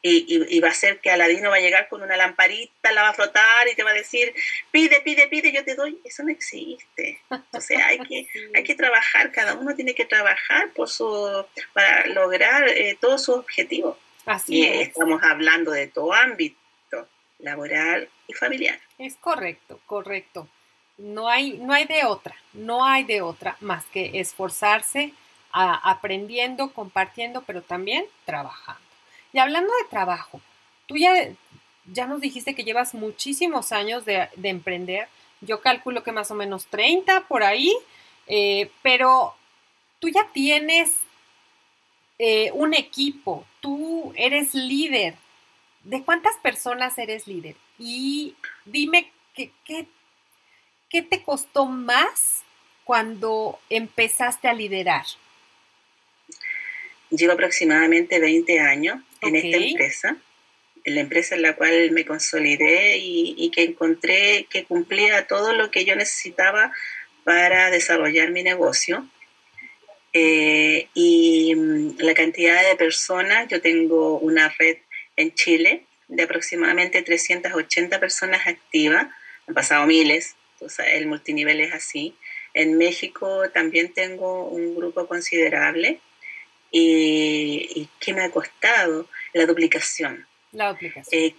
[0.00, 3.14] y, va a ser que Aladino va a llegar con una lamparita, la va a
[3.14, 4.32] flotar y te va a decir,
[4.70, 6.00] pide, pide, pide, yo te doy.
[6.04, 7.20] Eso no existe.
[7.52, 12.06] O sea, hay que, hay que trabajar, cada uno tiene que trabajar por su, para
[12.06, 13.96] lograr eh, todos sus objetivos.
[14.24, 18.78] Así y estamos hablando de todo ámbito, laboral y familiar.
[18.98, 20.48] Es correcto, correcto.
[20.98, 25.14] No hay, no hay de otra, no hay de otra más que esforzarse,
[25.52, 28.82] aprendiendo, compartiendo, pero también trabajando.
[29.32, 30.40] Y hablando de trabajo,
[30.86, 31.12] tú ya,
[31.86, 35.08] ya nos dijiste que llevas muchísimos años de, emprender.
[35.40, 37.72] Yo calculo que más o menos 30 por ahí,
[38.26, 39.34] eh, pero
[40.00, 40.92] tú ya tienes
[42.18, 45.14] eh, un equipo, tú eres líder.
[45.84, 47.56] ¿De cuántas personas eres líder?
[47.78, 48.34] Y
[48.64, 49.86] dime qué, qué
[50.88, 52.42] te costó más
[52.84, 55.04] cuando empezaste a liderar.
[57.10, 60.16] Llevo aproximadamente 20 años en esta empresa,
[60.84, 65.70] en la empresa en la cual me consolidé y, que encontré que cumplía todo lo
[65.70, 66.72] que yo necesitaba
[67.24, 69.06] para desarrollar mi negocio.
[70.14, 74.78] Eh, y mm, la cantidad de personas, yo tengo una red
[75.16, 79.08] en Chile de aproximadamente 380 personas activas,
[79.46, 80.36] han pasado miles,
[80.86, 82.14] el multinivel es así.
[82.54, 86.00] En México también tengo un grupo considerable
[86.70, 90.26] y, qué me ha costado la duplicación.
[90.52, 91.20] La duplicación.
[91.20, 91.34] Eh,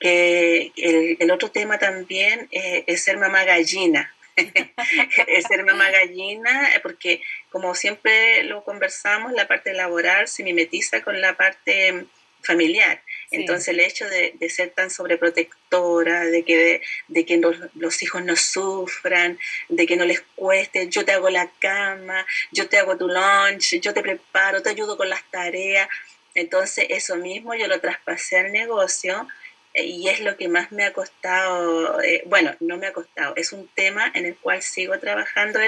[0.00, 4.14] que, el, otro tema también eh, es ser mamá gallina.
[4.36, 11.20] es ser mamá gallina, porque como siempre lo conversamos, la parte laboral se mimetiza con
[11.20, 12.06] la parte
[12.42, 13.02] familiar.
[13.30, 17.40] Entonces el hecho de, ser tan sobreprotectora, de que, de, que
[17.74, 19.38] los, hijos no sufran,
[19.68, 23.80] de que no les cueste, yo te hago la cama, yo te hago tu lunch,
[23.80, 25.88] yo te preparo, te ayudo con las tareas.
[26.34, 29.28] Entonces eso mismo yo lo traspasé al negocio
[29.74, 33.34] eh, y es lo que más me ha costado, eh, bueno, no me ha costado,
[33.36, 35.60] es un tema en el cual sigo trabajando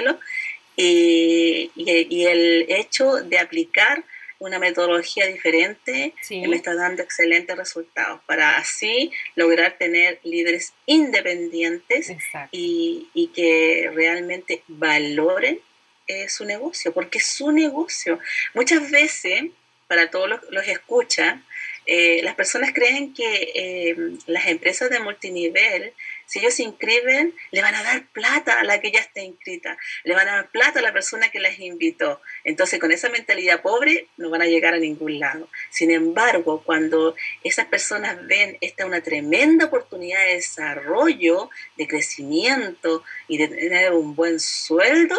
[0.75, 4.03] y, y el hecho de aplicar
[4.43, 12.11] una metodología diferente que me está dando excelentes resultados para así lograr tener líderes independientes
[12.51, 15.61] y, y, que realmente valoren
[16.07, 18.19] eh, su negocio, porque es su negocio.
[18.53, 19.45] Muchas veces,
[19.87, 21.45] para todos los, los escuchan,
[21.85, 25.93] eh, las personas creen que eh, las empresas de multinivel,
[26.25, 29.77] si ellos se inscriben, le van a dar plata a la que ya está inscrita,
[30.03, 32.21] le van a dar plata a la persona que las invitó.
[32.43, 35.49] Entonces, con esa mentalidad pobre, no van a llegar a ningún lado.
[35.69, 43.37] Sin embargo, cuando esas personas ven esta una tremenda oportunidad de desarrollo, de crecimiento y
[43.37, 45.15] de tener un buen sueldo,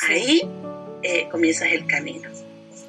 [0.00, 0.42] ahí
[1.02, 2.30] eh, comienzas el camino.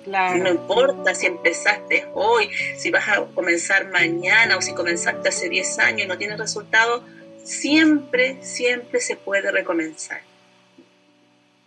[0.08, 5.80] No importa si empezaste hoy, si vas a comenzar mañana o si comenzaste hace 10
[5.80, 7.04] años y no tienes resultado,
[7.48, 10.22] siempre, siempre se puede recomenzar.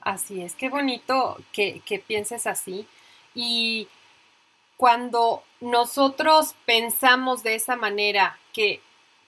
[0.01, 2.87] Así es, qué bonito que, pienses así.
[3.35, 3.89] Y
[4.77, 8.81] cuando nosotros pensamos de esa manera, que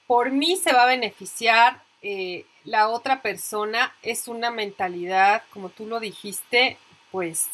[0.06, 5.86] por mí se va a beneficiar eh, la otra persona, es una mentalidad, como tú
[5.86, 6.78] lo dijiste,
[7.10, 7.48] pues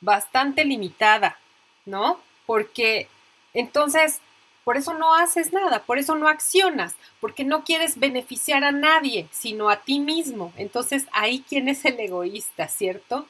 [0.00, 1.38] bastante limitada,
[1.86, 2.20] ¿no?
[2.46, 3.08] Porque
[3.54, 4.20] entonces,
[4.64, 9.28] por eso no haces nada, por eso no accionas, porque no quieres beneficiar a nadie,
[9.30, 10.52] sino a ti mismo.
[10.56, 13.26] Entonces, ahí quién es el egoísta, ¿cierto?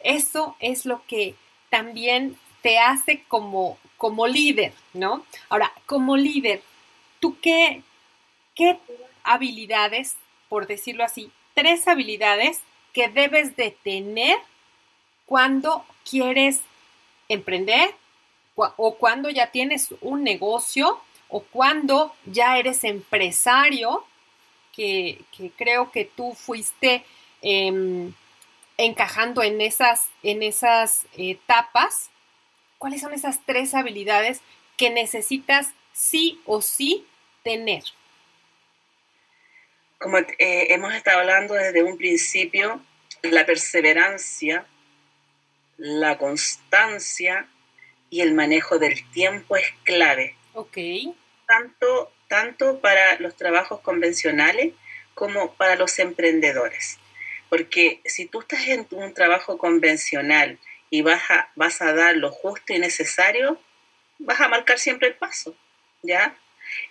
[0.00, 1.34] Eso es lo que
[1.70, 5.24] también te hace como, como líder, ¿no?
[5.48, 6.62] Ahora, como líder,
[7.18, 7.82] ¿tú qué,
[8.54, 8.78] qué
[9.24, 10.16] habilidades,
[10.48, 12.60] por decirlo así, tres habilidades
[12.92, 14.36] que debes de tener
[15.24, 16.60] cuando quieres
[17.28, 17.94] emprender
[18.76, 24.04] o cuando ya tienes un negocio o cuando ya eres empresario,
[24.78, 25.24] que,
[25.56, 27.04] creo que tú fuiste
[27.42, 28.12] em,
[28.76, 32.10] encajando en esas, en esas etapas,
[32.78, 34.40] ¿cuáles son esas tres habilidades
[34.76, 37.04] que necesitas sí o sí
[37.42, 37.82] tener?
[39.98, 42.80] Como eh, hemos estado hablando desde un principio,
[43.22, 44.64] la perseverancia,
[45.76, 47.48] la constancia
[48.10, 50.34] y el manejo del tiempo es clave.
[50.54, 50.78] Ok.
[51.46, 54.72] Tanto, tanto para los trabajos convencionales
[55.14, 56.98] como para los emprendedores.
[57.48, 60.58] Porque si tú estás en un trabajo convencional
[60.90, 63.60] y vas a, vas a dar lo justo y necesario,
[64.18, 65.56] vas a marcar siempre el paso,
[66.02, 66.36] ¿ya?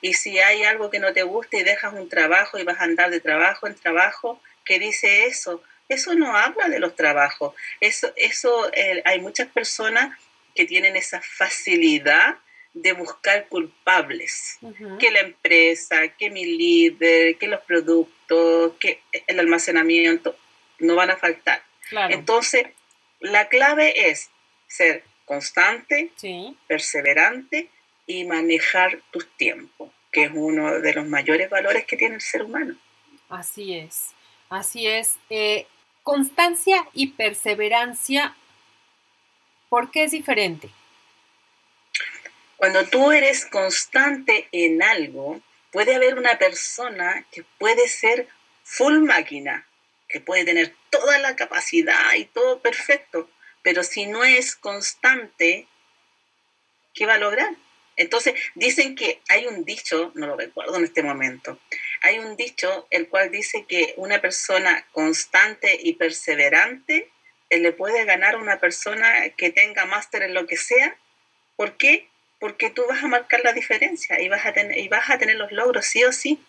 [0.01, 2.86] Y si hay algo que no te gusta y dejas un trabajo y vas a
[2.86, 5.62] andar de trabajo en trabajo, ¿qué dice eso?
[5.88, 7.53] Eso no habla de los trabajos.
[7.80, 10.17] Eso, eso eh, hay muchas personas
[10.58, 12.39] que tienen esa facilidad
[12.74, 14.58] de buscar culpables,
[15.00, 20.36] que la empresa, que mi líder, que los productos, que el almacenamiento,
[20.80, 21.63] no van a faltar.
[22.10, 22.65] Entonces,
[23.20, 24.32] la clave es
[24.67, 26.12] ser constante,
[26.65, 27.70] perseverante
[28.08, 32.41] y manejar tus tiempos, que es uno de los mayores valores que tiene el ser
[32.41, 32.76] humano.
[33.30, 34.10] Así es,
[34.50, 35.17] así es.
[35.30, 35.67] Eh,
[36.02, 38.36] constancia y perseverancia,
[39.69, 40.69] ¿por qué es diferente?
[42.58, 45.39] Cuando tú eres constante en algo,
[45.71, 48.27] puede haber una persona que puede ser
[48.63, 49.67] full máquina,
[50.08, 53.30] que puede tener toda la capacidad y todo perfecto,
[53.62, 55.67] pero si no es constante,
[56.93, 57.53] ¿qué va a lograr?
[57.95, 61.60] Entonces, dicen que hay un dicho, no lo recuerdo en este momento,
[62.01, 67.12] hay un dicho el cual dice que una persona constante y perseverante
[67.50, 70.96] le puede ganar a una persona que tenga máster en lo que sea.
[71.56, 72.10] ¿Por qué?
[72.40, 75.52] Porque tú vas a marcar la diferencia y vas a y vas a tener los
[75.52, 76.40] logros sí o sí.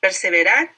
[0.00, 0.70] Perseverar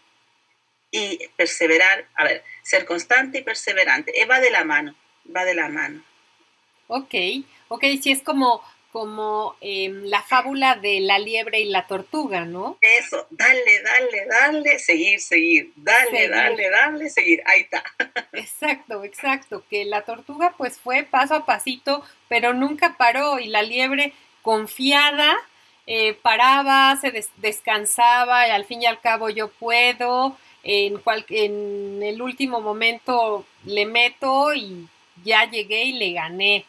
[0.90, 4.94] y perseverar, a ver, ser constante y perseverante, eh, va de la mano,
[5.34, 6.02] va de la mano.
[6.86, 7.14] Ok,
[7.68, 8.62] ok, si es como
[8.98, 12.78] como em, la fábula de la liebre y la tortuga, ¿no?
[12.80, 17.84] Eso, dale, dale, dale, seguir, seguir, dale, dale, dale, seguir, ahí está.
[18.32, 23.62] Exacto, exacto, que la tortuga pues fue paso a pasito, pero nunca paró y la
[23.62, 25.36] liebre confiada
[25.86, 32.02] eh, paraba, se descansaba y al fin y al cabo yo puedo, en, cual en
[32.02, 34.88] el último momento le meto y
[35.22, 36.64] ya llegué y le gané.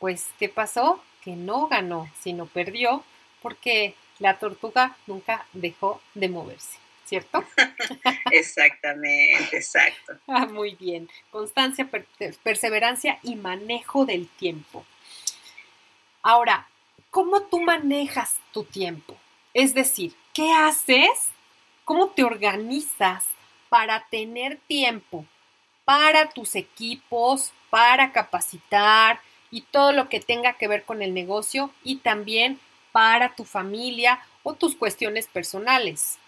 [0.00, 1.00] Pues, ¿qué pasó?
[1.36, 3.04] No ganó, sino perdió,
[3.42, 7.44] porque la tortuga nunca dejó de moverse, ¿cierto?
[8.30, 10.14] Exactamente, exacto.
[10.26, 11.08] Ah, muy bien.
[11.30, 11.88] Constancia,
[12.42, 14.84] perseverancia y manejo del tiempo.
[16.22, 16.68] Ahora,
[17.10, 19.16] ¿cómo tú manejas tu tiempo?
[19.54, 21.28] Es decir, ¿qué haces?
[21.84, 23.24] ¿Cómo te organizas
[23.68, 25.24] para tener tiempo
[25.88, 31.72] para tus equipos, para capacitar, y todo lo que tenga que ver con el negocio
[31.84, 32.58] y también
[32.92, 36.18] para tu familia o tus cuestiones personales.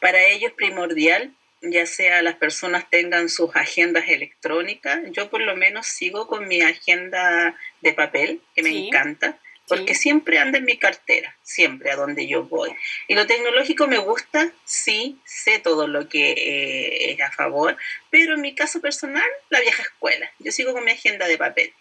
[0.00, 5.56] Para ello es primordial, ya sea las personas tengan sus agendas electrónicas, yo por lo
[5.56, 10.76] menos sigo con mi agenda de papel, que me encanta, porque siempre anda en mi
[10.76, 12.74] cartera, siempre a donde yo voy.
[13.08, 17.76] Y lo tecnológico me gusta, sí, sé todo lo que eh, es a favor,
[18.10, 20.30] pero en mi caso personal, la vieja escuela.
[20.38, 21.72] Yo sigo con mi agenda de papel.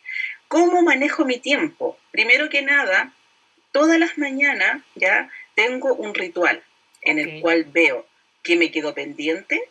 [0.48, 1.98] ¿Cómo manejo mi tiempo?
[2.12, 3.14] Primero que nada,
[3.72, 6.64] todas las mañanas ya tengo un ritual
[7.02, 8.08] en el cual veo
[8.44, 9.70] que me quedo pendiente,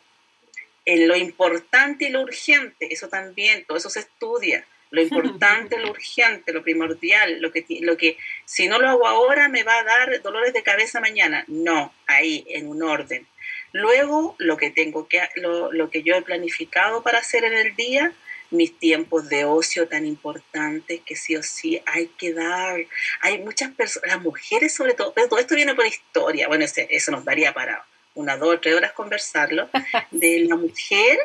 [0.85, 5.89] en lo importante y lo urgente, eso también, todo eso se estudia lo importante, lo
[5.89, 8.15] urgente, lo primordial, lo que, lo que
[8.45, 11.43] si no lo hago ahora me va a dar dolores de cabeza mañana.
[11.47, 13.25] No, ahí, en un orden.
[13.71, 17.75] Luego, lo que tengo que, lo, lo que yo he planificado para hacer en el
[17.75, 18.13] día,
[18.51, 22.79] mis tiempos de ocio tan importantes que sí o sí hay que dar.
[23.21, 27.11] Hay muchas personas, las mujeres sobre todo, pero todo esto viene por historia, bueno, eso
[27.11, 27.83] nos daría para
[28.13, 29.71] una, dos, tres horas conversarlo,
[30.11, 31.17] de la mujer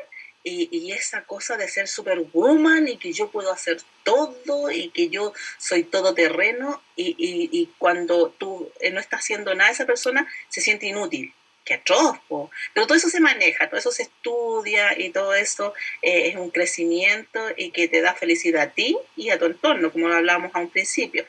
[0.44, 5.32] y, esa cosa de ser superwoman y que yo puedo hacer todo y que yo
[5.58, 10.60] soy todoterreno y, y, y cuando tú eh, no estás haciendo nada, esa persona se
[10.60, 11.32] siente inútil.
[11.64, 12.18] que atroz,
[12.72, 16.50] pero todo eso se maneja, todo eso se estudia y todo eso eh, es un
[16.50, 20.60] crecimiento y que te da felicidad a ti y a tu entorno, como hablábamos a
[20.60, 21.26] un principio.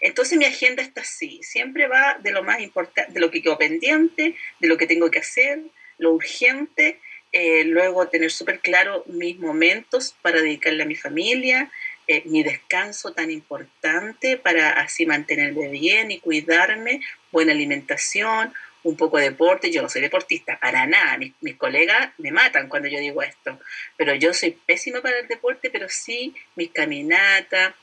[0.00, 3.56] Entonces mi agenda está así, siempre va de lo más importante, de lo que quedó
[3.58, 5.60] pendiente, de lo que tengo que hacer,
[5.98, 7.00] lo urgente,
[7.38, 11.70] eh, luego tener súper claro mis momentos para dedicarle a mi familia,
[12.08, 19.18] eh, mi descanso tan importante para así mantenerme bien y cuidarme, buena alimentación, un poco
[19.18, 19.70] de deporte.
[19.70, 21.18] Yo no soy deportista, para nada.
[21.18, 23.60] Mis, mis, colegas me matan cuando yo digo esto,
[23.98, 27.74] pero yo soy pésimo para el deporte, pero sí mis caminatas,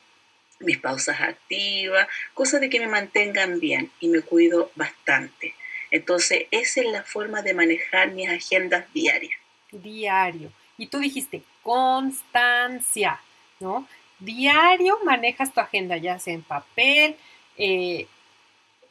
[0.62, 5.54] mis pausas activas, cosas de que me mantengan bien y me cuido bastante.
[5.92, 9.43] Entonces, esa es la forma de manejar mis agendas diarias.
[9.82, 10.52] Diario.
[10.78, 13.20] Y tú dijiste constancia,
[13.60, 13.88] ¿no?
[14.20, 17.18] Diario manejas tu agenda, ya sea en papel,
[17.58, 18.08] eh,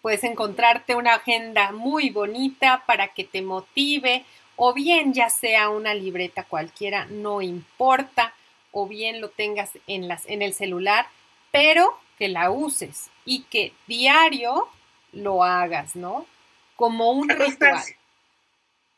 [0.00, 4.24] puedes encontrarte una agenda muy bonita para que te motive,
[4.56, 8.34] o bien ya sea una libreta cualquiera, no importa,
[8.72, 11.06] o bien lo tengas en, las, en el celular
[11.52, 14.68] pero que la uses y que diario
[15.12, 16.26] lo hagas, ¿no?
[16.74, 17.96] Como un Constancia.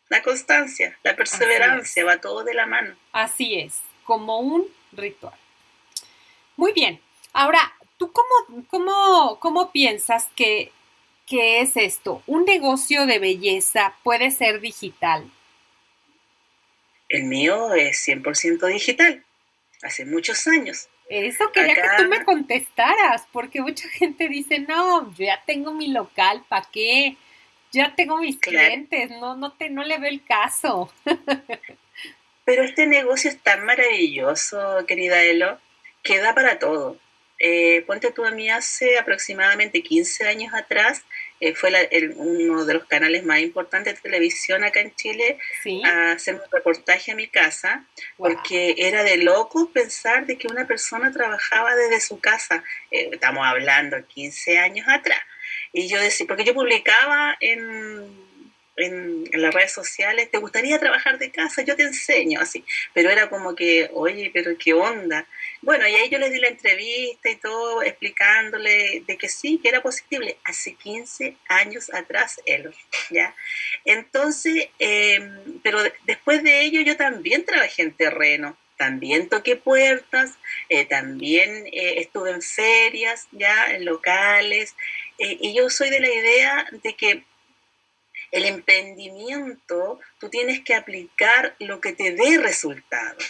[0.08, 2.94] La constancia, la perseverancia, va todo de la mano.
[3.12, 5.34] Así es, como un ritual.
[6.56, 7.00] Muy bien.
[7.32, 10.70] Ahora, ¿tú cómo, cómo, cómo piensas que,
[11.26, 12.22] que es esto?
[12.26, 15.30] ¿Un negocio de belleza puede ser digital?
[17.08, 19.24] El mío es 100% digital,
[19.82, 20.88] hace muchos años.
[21.08, 25.88] Eso quería que tú me contestaras, porque mucha gente dice, no, yo ya tengo mi
[25.88, 27.16] local, ¿para qué?
[27.74, 30.92] Ya tengo mis clientes, no, no, te, no le veo el caso.
[32.44, 35.58] Pero este negocio es tan maravilloso, querida Elo,
[36.02, 36.98] que da para todo.
[37.40, 41.02] Eh, ponte tú a mí hace aproximadamente 15 años atrás,
[41.40, 41.70] eh, fue
[42.16, 45.38] uno de los canales más importantes de televisión acá en Chile
[45.84, 47.84] a hacer un reportaje a mi casa,
[48.16, 52.62] porque era de loco pensar de que una persona trabajaba desde su casa.
[52.90, 55.20] Eh, estamos hablando 15 años atrás.
[55.74, 58.24] Y yo decía, porque yo publicaba en
[58.76, 61.62] en, las redes sociales, ¿te gustaría trabajar de casa?
[61.62, 62.64] Yo te enseño, así.
[62.92, 65.26] Pero era como que, oye, pero qué onda.
[65.62, 69.68] Bueno, y ahí yo le di la entrevista y todo, explicándole de que sí, que
[69.68, 70.38] era posible.
[70.44, 72.74] Hace 15 años atrás, él,
[73.10, 73.34] ¿ya?
[73.84, 80.32] Entonces, em, pero después de ello yo también trabajé en terreno también toqué puertas,
[80.68, 84.74] eh, también eh, estuve en ferias, ya, en locales,
[85.18, 87.24] y yo soy de la idea de que
[88.34, 93.24] el emprendimiento, tú tienes que aplicar lo que te dé resultados.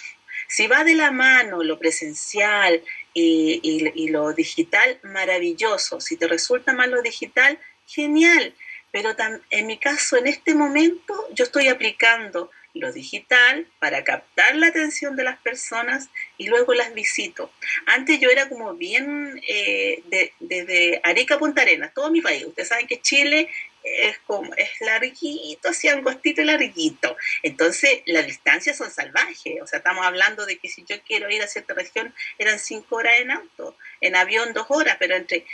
[0.48, 2.82] Si va de la mano lo presencial
[3.12, 6.00] y, lo digital, maravilloso.
[6.00, 8.54] Si te resulta mal lo digital, genial.
[8.92, 9.14] Pero
[9.50, 15.16] en mi caso, en este momento, yo estoy aplicando lo digital para captar la atención
[15.16, 17.50] de las personas y luego las visito.
[17.86, 20.02] Antes yo era como bien eh,
[20.40, 22.44] desde de, Arica a Punta Arenas, todo mi país.
[22.44, 23.48] Ustedes saben que Chile
[23.84, 27.16] es como es larguito, así angostito y larguito.
[27.42, 29.60] Entonces, las distancias son salvajes.
[29.62, 32.96] O sea, estamos hablando de que si yo quiero ir a cierta región, eran cinco
[32.96, 35.44] horas en auto, en avión dos horas, pero entre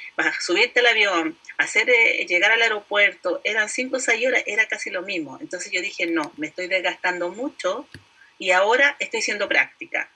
[0.41, 4.91] subirte al avión, hacer eh, llegar al aeropuerto, eran cinco o seis horas, era casi
[4.91, 5.39] lo mismo.
[5.41, 7.89] Entonces yo dije, no, me estoy desgastando mucho
[8.39, 10.09] y ahora estoy siendo práctica.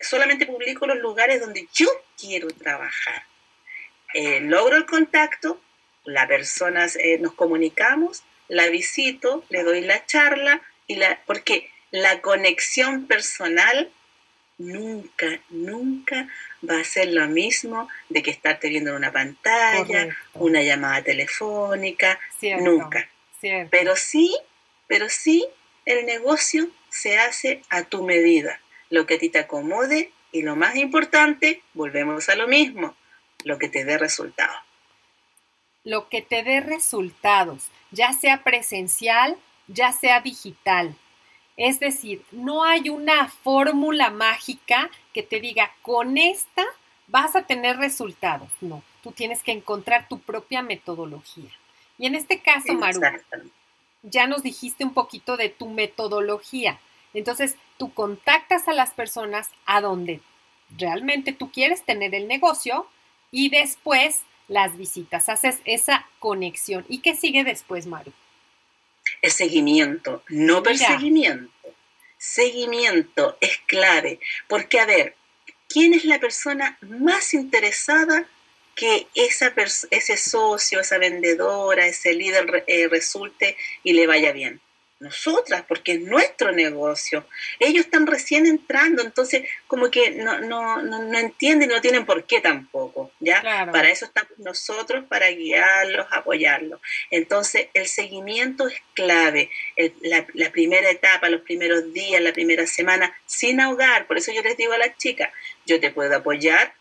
[0.00, 1.88] Solamente publico los lugares donde yo
[2.18, 3.24] quiero trabajar.
[4.14, 5.60] Eh, logro el contacto,
[6.04, 12.20] la persona eh, nos comunicamos, la visito, le doy la charla, y la, porque la
[12.20, 13.90] conexión personal
[14.58, 16.28] nunca, nunca
[16.68, 22.18] va a ser lo mismo de que estarte viendo en una pantalla, una llamada telefónica,
[22.60, 23.08] nunca.
[23.70, 24.36] Pero sí,
[24.86, 25.46] pero sí,
[25.84, 30.56] el negocio se hace a tu medida, lo que a ti te acomode y lo
[30.56, 32.96] más importante, volvemos a lo mismo,
[33.44, 34.54] lo que te dé resultado
[35.84, 39.36] lo que te dé resultados, ya sea presencial,
[39.68, 40.96] ya sea digital.
[41.56, 46.64] Es decir, no hay una fórmula mágica que te diga, con esta
[47.08, 48.50] vas a tener resultados.
[48.60, 51.50] No, tú tienes que encontrar tu propia metodología.
[51.98, 53.00] Y en este caso, Maru,
[54.02, 56.80] ya nos dijiste un poquito de tu metodología.
[57.14, 60.20] Entonces, tú contactas a las personas a donde
[60.76, 62.86] realmente tú quieres tener el negocio
[63.30, 64.22] y después
[64.52, 66.84] las visitas, haces esa conexión.
[66.88, 68.12] ¿Y qué sigue después, Maru?
[69.20, 71.50] El seguimiento, no perseguimiento.
[72.18, 75.16] Seguimiento es clave, porque a ver,
[75.68, 78.28] ¿quién es la persona más interesada
[78.76, 79.52] que esa
[79.90, 84.60] ese socio, esa vendedora, ese líder eh, resulte y le vaya bien
[85.02, 87.26] nosotras, porque es nuestro negocio.
[87.58, 92.24] Ellos están recién entrando, entonces como que no, no, no, entienden y no tienen por
[92.24, 93.42] qué tampoco, ¿ya?
[93.70, 96.80] Para eso estamos nosotros, para guiarlos, apoyarlos.
[97.10, 99.50] Entonces el seguimiento es clave,
[100.00, 104.06] la, la, primera etapa, los primeros días, la primera semana, sin ahogar.
[104.06, 105.30] Por eso yo les digo a las chicas,
[105.66, 106.74] yo te puedo apoyar,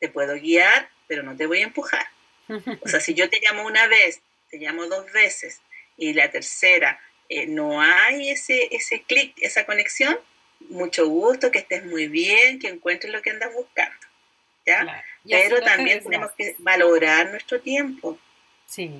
[0.00, 2.06] te puedo guiar, pero no te voy a empujar.
[2.80, 5.60] O sea, si yo te llamo una vez, te llamo dos veces,
[5.96, 10.18] y la tercera eh, no hay ese, ese clic, esa conexión,
[10.68, 14.06] mucho gusto, que estés muy bien, que encuentres lo que andas buscando.
[14.66, 15.04] ¿ya?
[15.24, 18.18] Pero también tenemos que valorar nuestro tiempo.
[18.66, 18.90] Sí,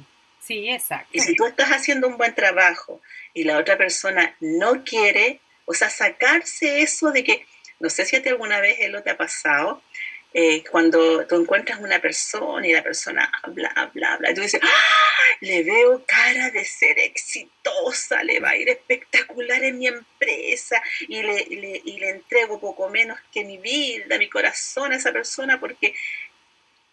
[0.40, 1.08] sí, exacto.
[1.12, 3.00] Y si tú estás haciendo un buen trabajo
[3.34, 7.46] y la otra persona no quiere, o sea, sacarse eso de que,
[7.80, 9.82] no sé si a ti alguna vez lo te ha pasado,
[10.38, 14.60] eh, cuando tú encuentras una persona y la persona bla, bla, bla, y tú dices,
[14.62, 14.68] ¡Ah!
[15.40, 21.22] le veo cara de ser exitosa, le va a ir espectacular en mi empresa y
[21.22, 25.94] le, y le entrego poco menos que mi vida, mi corazón a esa persona porque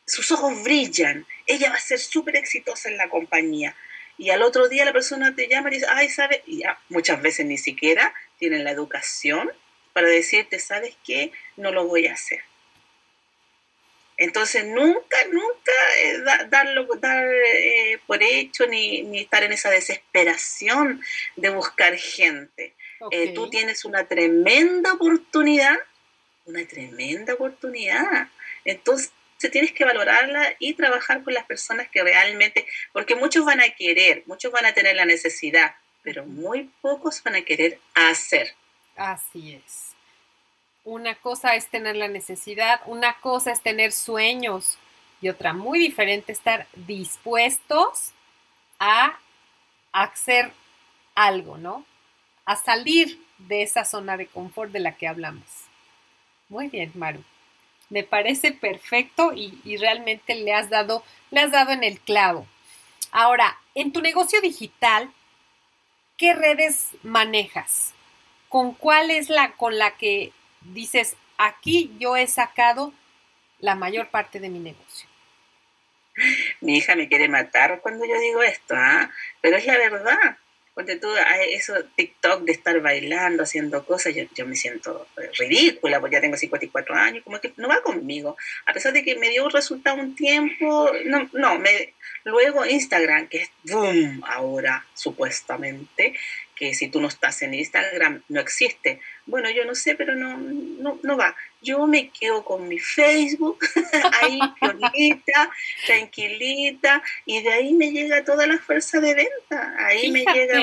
[0.06, 3.76] sus ojos brillan, ella va a ser súper exitosa en la compañía.
[4.18, 6.40] Y al otro día la persona te llama y dice, ay, ¿sabes?
[6.46, 9.52] Y ya muchas veces ni siquiera tienen la educación
[9.92, 11.34] para decirte, ¿sabes qué?
[11.58, 12.42] No lo voy a hacer
[14.18, 15.72] entonces, nunca, nunca
[16.04, 21.02] eh, darlo dar, eh, por hecho ni, estar en esa desesperación
[21.36, 22.76] de buscar gente.
[23.12, 25.78] Eh, tú tienes una tremenda oportunidad,
[26.46, 28.30] una tremenda oportunidad.
[28.66, 29.12] Entonces,
[29.52, 34.24] tienes que valorarla y trabajar con las personas que realmente, porque muchos van a querer,
[34.26, 38.56] muchos van a tener la necesidad, pero muy pocos van a querer hacer.
[38.96, 39.93] Así es.
[40.86, 44.78] Una cosa es tener la necesidad, una cosa es tener sueños
[45.22, 48.12] y otra muy diferente estar dispuestos
[48.80, 49.18] a
[49.94, 50.52] hacer
[51.16, 51.86] algo, ¿no?
[52.46, 55.46] A salir de esa zona de confort de la que hablamos.
[56.50, 57.24] Muy bien, Maru.
[57.90, 62.46] Me parece perfecto y, realmente le has dado, le has dado en el clavo.
[63.12, 65.12] Ahora, en tu negocio digital,
[66.18, 67.94] ¿qué redes manejas?
[68.50, 70.34] ¿Con cuál es la con la que
[70.66, 72.94] dices, aquí yo he sacado
[73.60, 75.08] la mayor parte de mi negocio.
[76.62, 79.10] Mi hija me quiere matar cuando yo digo esto, ¿ah?
[79.42, 80.38] pero es la verdad.
[80.74, 81.08] Porque tú,
[81.52, 85.08] eso TikTok de estar bailando, haciendo cosas, yo, me siento
[85.38, 88.36] ridícula, porque ya tengo 54 años, como que no va conmigo.
[88.66, 91.94] A pesar de que me dio un resultado un tiempo, no, no, me,
[92.24, 96.16] luego Instagram, que es boom ahora, supuestamente,
[96.56, 99.00] que si tú no estás en Instagram no existe.
[99.26, 101.36] Bueno, yo no sé, pero no, no, va.
[101.62, 103.60] Yo me quedo con mi Facebook,
[104.22, 105.50] ahí pionita,
[105.86, 109.76] tranquilita, y de ahí me llega toda la fuerza de venta.
[109.80, 110.60] Ahí me llega,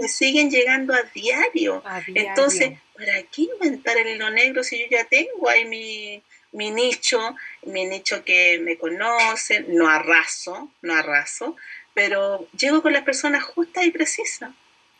[0.00, 1.82] me siguen llegando a diario.
[2.14, 7.18] Entonces, ¿para qué inventar el hilo negro si yo ya tengo ahí mi, mi nicho,
[7.62, 11.56] mi nicho que me conocen, no arraso, no arraso,
[11.94, 14.50] pero llego con las personas justas y precisas.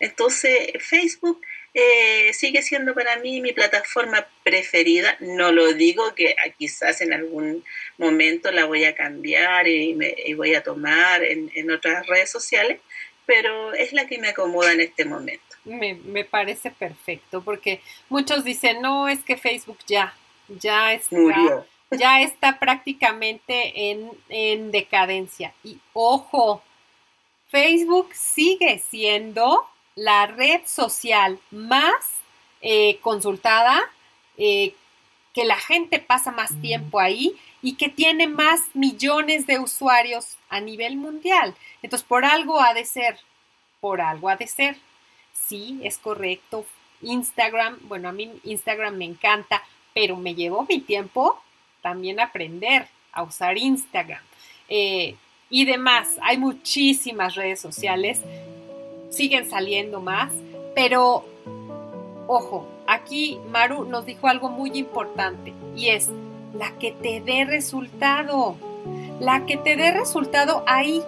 [0.01, 1.43] Entonces, Facebook
[1.75, 5.17] eh, sigue siendo para mí mi plataforma preferida.
[5.21, 7.63] No lo digo que quizás en algún
[7.99, 12.81] momento la voy a cambiar y, me, voy a tomar en, otras redes sociales,
[13.27, 15.45] pero es la que me acomoda en este momento.
[15.65, 20.17] Me, parece perfecto, porque muchos dicen, no, es que Facebook ya,
[20.49, 25.53] ya está, ya está prácticamente en, en decadencia.
[25.63, 26.65] Y ojo,
[27.51, 29.69] Facebook sigue siendo
[30.01, 31.95] la red social más
[32.63, 33.79] eh, consultada,
[34.39, 34.75] eh,
[35.35, 40.59] que la gente pasa más tiempo ahí y que tiene más millones de usuarios a
[40.59, 41.55] nivel mundial.
[41.83, 43.19] Entonces, por algo ha de ser,
[43.81, 44.79] por algo ha de ser.
[45.35, 46.65] Sí, es correcto.
[47.03, 51.39] Instagram, bueno, a mí Instagram me encanta, pero me llevó mi tiempo
[51.83, 54.23] también aprender a usar Instagram.
[54.67, 55.15] Eh,
[55.51, 58.23] y demás, hay muchísimas redes sociales
[59.11, 60.33] siguen saliendo más,
[60.75, 61.25] pero
[62.27, 66.09] ojo, aquí Maru nos dijo algo muy importante y es
[66.55, 68.57] la que te dé resultado,
[69.21, 71.03] la que te dé resultado ahí,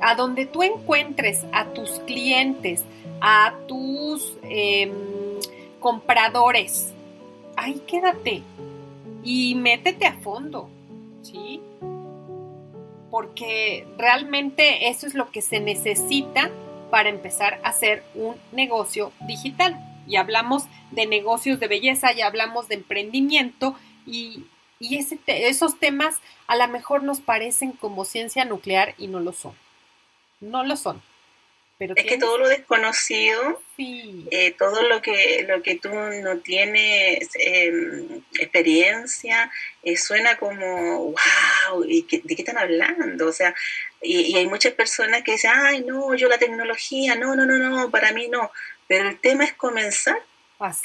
[0.00, 2.84] a donde tú encuentres a tus clientes,
[3.20, 4.90] a tus em,
[5.78, 6.92] compradores,
[7.56, 8.42] ahí quédate
[9.22, 10.68] y métete a fondo,
[11.22, 11.60] ¿sí?
[13.10, 16.50] Porque realmente eso es lo que se necesita
[16.90, 19.78] para empezar a hacer un negocio digital.
[20.06, 23.76] Y hablamos de negocios de belleza, ya hablamos de emprendimiento
[24.06, 24.44] y
[24.80, 26.16] Y ese esos temas
[26.46, 29.52] a lo mejor nos parecen como ciencia nuclear y no lo son.
[30.40, 31.02] No lo son
[31.80, 38.22] es que todo lo desconocido, eh, todo lo que, lo que tú no tienes em,
[38.38, 39.50] experiencia,
[39.82, 43.26] eh, suena como, wow, ¿y ¿de qué están hablando?
[43.26, 43.54] O sea,
[44.02, 47.90] y, hay muchas personas que dicen, ay, no, yo la tecnología, no, no, no, no,
[47.90, 48.50] para mí no.
[48.86, 50.20] Pero el tema es comenzar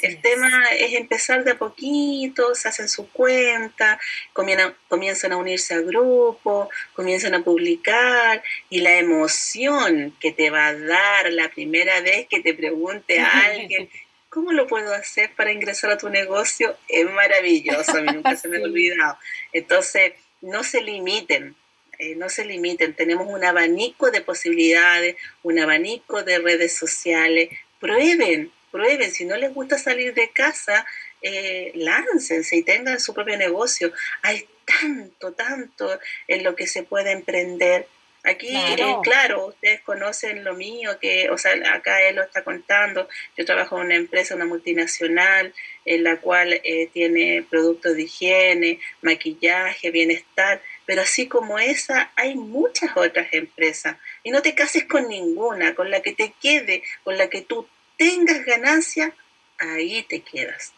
[0.00, 4.00] el tema es empezar de a poquito, se hacen su cuenta,
[4.32, 10.74] comienzan a unirse a grupos, comienzan a publicar y la emoción que te va a
[10.74, 13.90] dar la primera vez que te pregunte a alguien,
[14.30, 16.76] ¿cómo lo puedo hacer para ingresar a tu negocio?
[16.88, 19.18] Es maravilloso, a mí nunca se me ha olvidado.
[19.52, 21.54] Entonces, no se limiten,
[21.98, 28.52] eh, no se limiten, tenemos un abanico de posibilidades, un abanico de redes sociales, prueben,
[28.76, 30.84] prueben, si no les gusta salir de casa,
[31.22, 33.90] eh, láncense y tengan su propio negocio.
[34.20, 35.98] Hay tanto, tanto
[36.28, 37.88] en lo que se puede emprender.
[38.22, 39.46] Aquí, eh, claro.
[39.46, 43.08] ustedes conocen lo mío, que, o sea, acá él lo está contando.
[43.36, 45.54] Yo trabajo en una empresa, una multinacional,
[45.84, 52.34] en la cual eh, tiene productos de higiene, maquillaje, bienestar, pero así como esa, hay
[52.34, 53.96] muchas otras empresas.
[54.22, 57.66] Y no te cases con ninguna, con la que te quede, con la que tú
[57.96, 59.14] tengas ganancia,
[59.58, 60.72] ahí te quedas.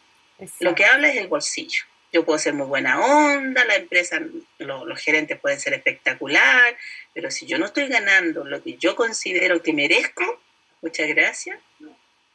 [0.61, 1.85] Lo que habla es el bolsillo.
[2.13, 4.21] Yo puedo ser muy buena onda, la empresa,
[4.59, 6.77] los gerentes pueden ser espectacular,
[7.13, 10.41] pero si yo no estoy ganando lo que yo considero que merezco,
[10.81, 11.61] muchas gracias,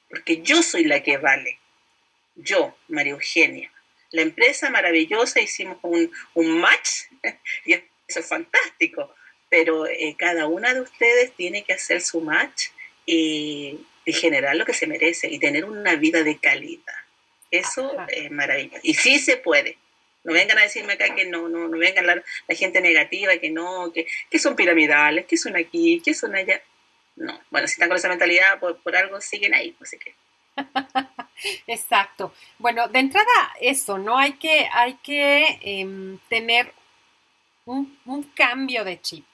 [0.10, 1.60] porque yo soy la que vale.
[2.36, 3.72] Yo, María Eugenia.
[4.12, 6.12] La empresa maravillosa, hicimos un,
[6.60, 7.06] match
[7.66, 9.16] y eso es fantástico,
[9.50, 12.68] pero eh, cada una de ustedes tiene que hacer su match
[13.08, 16.94] y y generar lo que se merece y tener una vida de calidad.
[17.52, 18.80] Eso es maravilloso.
[18.84, 19.78] Y sí se puede.
[20.24, 22.16] No vengan a decirme acá que no, no, no vengan la,
[22.48, 26.62] la gente negativa, que no, que, que, son piramidales, que son aquí, que son allá.
[27.16, 30.16] No, bueno, si están con esa mentalidad, por, por algo siguen ahí, pues que.
[31.68, 32.34] Exacto.
[32.58, 34.18] Bueno, de entrada eso, ¿no?
[34.18, 36.72] Hay que, hay que em, tener
[37.66, 39.26] un, un cambio de chip,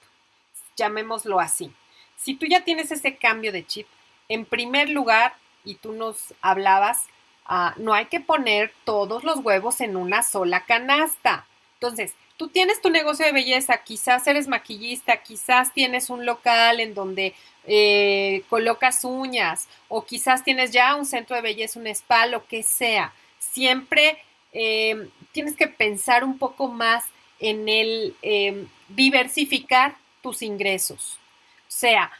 [0.76, 1.72] llamémoslo así.
[2.16, 3.86] Si tú ya tienes ese cambio de chip,
[4.30, 7.04] en primer lugar, y tú nos hablabas,
[7.44, 11.46] ah, no hay que poner todos los huevos en una sola canasta.
[11.74, 16.94] Entonces, tú tienes tu negocio de belleza, quizás eres maquillista, quizás tienes un local en
[16.94, 17.34] donde
[17.66, 22.62] eh, colocas uñas o quizás tienes ya un centro de belleza, un spa, lo que
[22.62, 23.12] sea.
[23.38, 24.16] Siempre
[24.52, 27.04] eh, tienes que pensar un poco más
[27.40, 31.18] en el eh, diversificar tus ingresos.
[31.62, 32.12] O sea,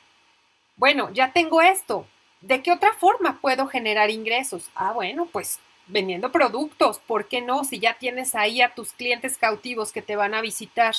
[0.81, 2.07] bueno, ya tengo esto.
[2.41, 4.71] ¿De qué otra forma puedo generar ingresos?
[4.75, 7.65] Ah, bueno, pues vendiendo productos, ¿por qué no?
[7.65, 10.95] Si ya tienes ahí a tus clientes cautivos que te van a visitar,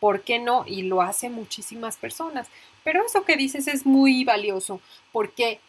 [0.00, 0.64] ¿por qué no?
[0.66, 2.48] Y lo hacen muchísimas personas.
[2.84, 4.80] Pero eso que dices es muy valioso,
[5.12, 5.60] porque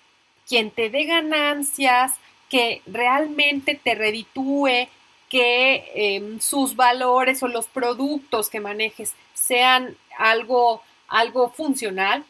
[0.47, 2.13] quien te dé ganancias,
[2.47, 4.87] que realmente te reditúe,
[5.27, 12.23] que em, sus valores o los productos que manejes sean algo, algo funcional,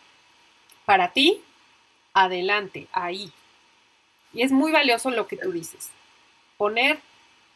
[0.90, 1.40] para ti,
[2.16, 3.32] adelante, ahí.
[4.34, 5.92] Y es muy valioso lo que tú dices,
[6.58, 6.98] poner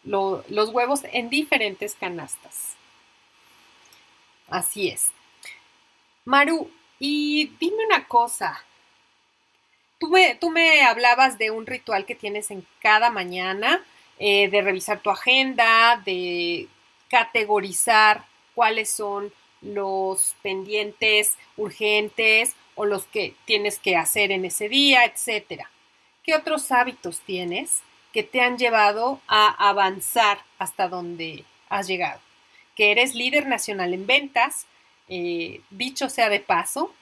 [0.04, 2.76] los huevos en diferentes canastas.
[4.50, 5.10] Así es.
[6.26, 6.70] Maru,
[7.00, 8.64] y dime una cosa.
[10.00, 13.84] Tú me, tú me hablabas de un ritual que tienes en cada mañana,
[14.20, 16.68] eh, de revisar tu agenda, de
[17.10, 25.06] categorizar cuáles son los pendientes urgentes o los que tienes que hacer en ese día,
[25.06, 25.70] etcétera.
[26.24, 27.82] ¿Qué otros hábitos tienes
[28.14, 32.20] que te han llevado a avanzar hasta donde has llegado?
[32.76, 34.66] Que eres líder nacional en ventas,
[35.10, 36.94] eh, dicho sea de paso,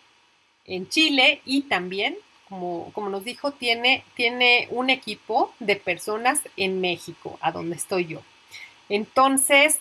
[0.66, 2.18] en Chile y también,
[2.50, 8.08] como, como nos dijo, tiene, tiene un equipo de personas en México, a donde estoy
[8.08, 8.22] yo.
[8.90, 9.80] Entonces,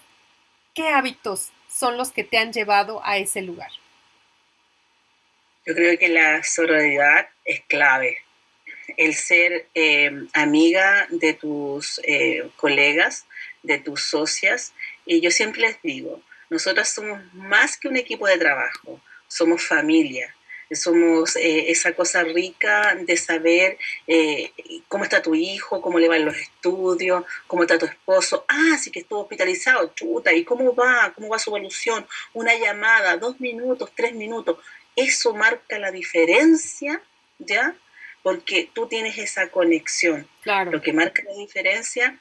[0.75, 3.71] ¿qué hábitos son los que te han llevado a ese lugar?
[5.67, 8.19] Yo creo que la sororidad es clave.
[8.97, 13.27] El ser eh, amiga de tus eh, colegas,
[13.63, 14.73] de tus socias.
[15.05, 20.35] Y yo siempre les digo, nosotros somos más que un equipo de trabajo, somos familia.
[20.73, 23.77] Somos eh, esa cosa rica de saber
[24.87, 28.45] cómo está tu hijo, cómo le van los estudios, cómo está tu esposo.
[28.47, 31.13] Ah, sí que estuvo hospitalizado, chuta, ¿y cómo va?
[31.17, 32.07] ¿Cómo va su evolución?
[32.35, 34.59] Una llamada, dos minutos, tres minutos
[34.97, 37.03] eso marca la diferencia,
[37.39, 37.75] ¿ya?
[38.23, 40.29] Porque tú tienes esa conexión.
[40.43, 40.71] Claro.
[40.71, 42.19] Lo que marca la diferencia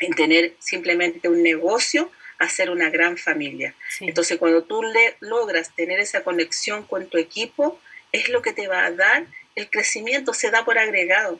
[0.00, 3.74] en tener simplemente un negocio a ser una gran familia.
[4.00, 7.78] Entonces, cuando tú le, logras tener esa conexión con tu equipo,
[8.12, 11.38] es lo que te va a dar el crecimiento, se da por agregado.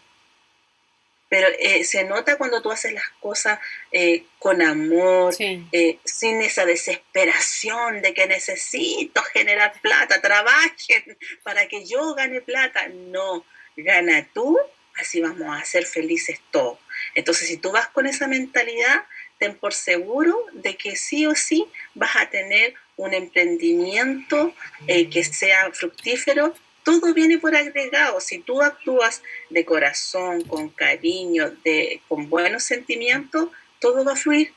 [1.31, 3.61] Pero eh, se nota cuando tú haces las cosas
[3.93, 11.87] eh, con amor, eh, sin esa desesperación de que necesito generar plata, trabajen para que
[11.87, 12.89] yo gane plata.
[12.89, 13.45] No,
[13.77, 14.59] gana tú,
[14.97, 16.81] así vamos a ser felices todos.
[17.15, 19.05] Entonces, si tú vas con esa mentalidad,
[19.39, 21.65] ten por seguro de que sí o sí
[21.95, 24.53] vas a tener un emprendimiento
[24.87, 26.55] que sea fructífero
[26.99, 28.21] todo viene por agregado.
[28.21, 34.53] Si tú actúas de corazón, con cariño, de, con buenos sentimientos, todo va a fluir.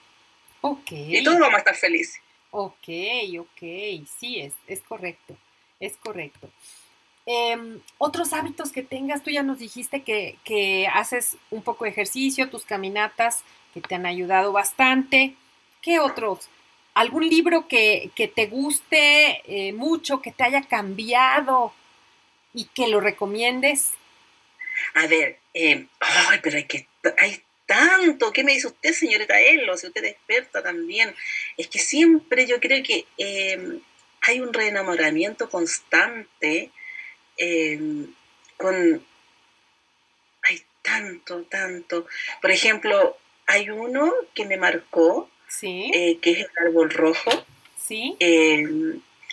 [0.62, 0.92] Ok.
[0.92, 2.22] Y todos vamos a estar felices.
[2.56, 2.88] Ok,
[3.40, 5.36] ok, sí, es, es correcto,
[5.80, 6.52] es correcto.
[7.26, 11.90] Em, otros hábitos que tengas, tú ya nos dijiste que, que, haces un poco de
[11.90, 15.34] ejercicio, tus caminatas que te han ayudado bastante.
[15.82, 16.48] ¿Qué otros?
[16.94, 21.74] ¿Algún libro que, que te guste eh, mucho, que te haya cambiado
[22.54, 23.92] y que lo recomiendes?
[24.94, 26.88] A ver, eh, ay, pero hay que
[27.18, 28.32] hay tanto.
[28.32, 29.78] ¿Qué me dice usted, señorita Elo?
[29.78, 31.14] Si usted es experta también.
[31.58, 33.80] Es que siempre yo creo que eh,
[34.22, 36.72] hay un reenamoramiento constante
[37.38, 37.80] eh,
[38.58, 39.06] con...
[40.44, 42.08] Hay tanto, tanto.
[42.42, 45.90] Por ejemplo, hay uno que me marcó, ¿Sí?
[46.22, 47.46] que es el árbol rojo.
[47.78, 48.18] Sí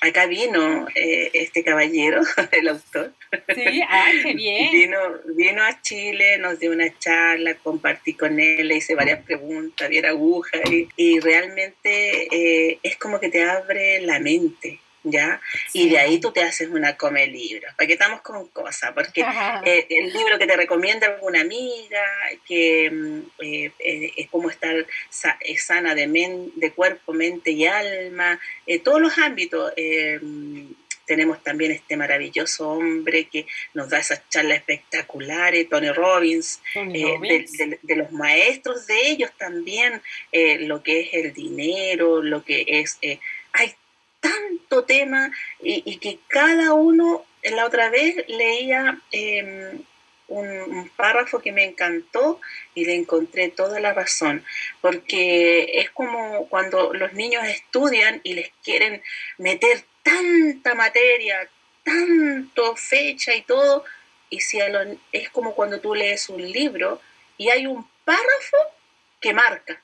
[0.00, 2.20] acá vino eh, este caballero,
[2.52, 3.12] el autor.
[3.54, 4.70] Sí, ah, qué bien.
[4.72, 4.98] Vino,
[5.36, 9.98] vino a Chile, nos dio una charla, compartí con él, le hice varias preguntas, vi
[9.98, 14.80] aguja y, y realmente eh, es como que te abre la mente.
[15.02, 15.40] ¿Ya?
[15.72, 17.68] Y de ahí tú te haces una come libro.
[17.76, 18.92] ¿Para qué estamos con cosas?
[18.92, 19.22] Porque
[19.64, 22.04] eh, el libro que te recomienda alguna amiga,
[22.46, 24.74] que mm, eh, eh, es como estar
[25.10, 28.38] sana de, men, de cuerpo, mente y alma,
[28.84, 29.72] todos los ámbitos.
[30.22, 30.72] Mm,
[31.06, 33.44] tenemos también este maravilloso hombre que
[33.74, 40.00] nos da esas charlas espectaculares, Tony Robbins, De, los maestros de ellos también,
[40.60, 42.96] lo que es el dinero, lo que es...
[43.52, 43.74] hay
[44.20, 49.82] tanto tema y, que cada uno, la otra vez leía em,
[50.28, 52.40] un, párrafo que me encantó
[52.74, 54.44] y le encontré toda la razón,
[54.80, 59.02] porque es como cuando los niños estudian y les quieren
[59.38, 61.48] meter tanta materia,
[61.82, 63.84] tanto fecha y todo,
[64.28, 64.58] y si
[65.12, 67.00] es como cuando tú lees un libro
[67.36, 68.56] y hay un párrafo
[69.20, 69.82] que marca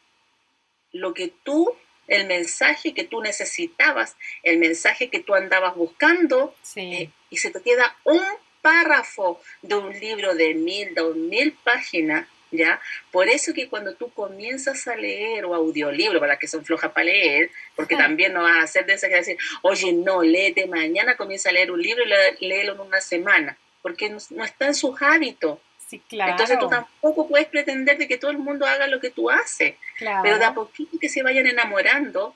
[0.93, 1.77] lo que tú
[2.09, 7.61] el mensaje que tú necesitabas, el mensaje que tú andabas buscando, eh, y se te
[7.63, 8.23] queda un
[8.63, 12.81] párrafo de un libro de mil, dos mil páginas, ¿ya?
[13.11, 17.05] Por eso que cuando tú comienzas a leer o audiolibro, para que son flojas para
[17.05, 21.17] leer, porque también no vas a hacer de esa que decir, oye, no, léete mañana,
[21.17, 24.75] comienza a leer un libro y léelo en una semana, porque no, no está en
[24.75, 25.59] sus hábitos.
[25.91, 29.77] Entonces tú tampoco puedes pretender de que todo el mundo haga lo que tú haces,
[29.99, 32.35] pero de a poquito que se vayan enamorando,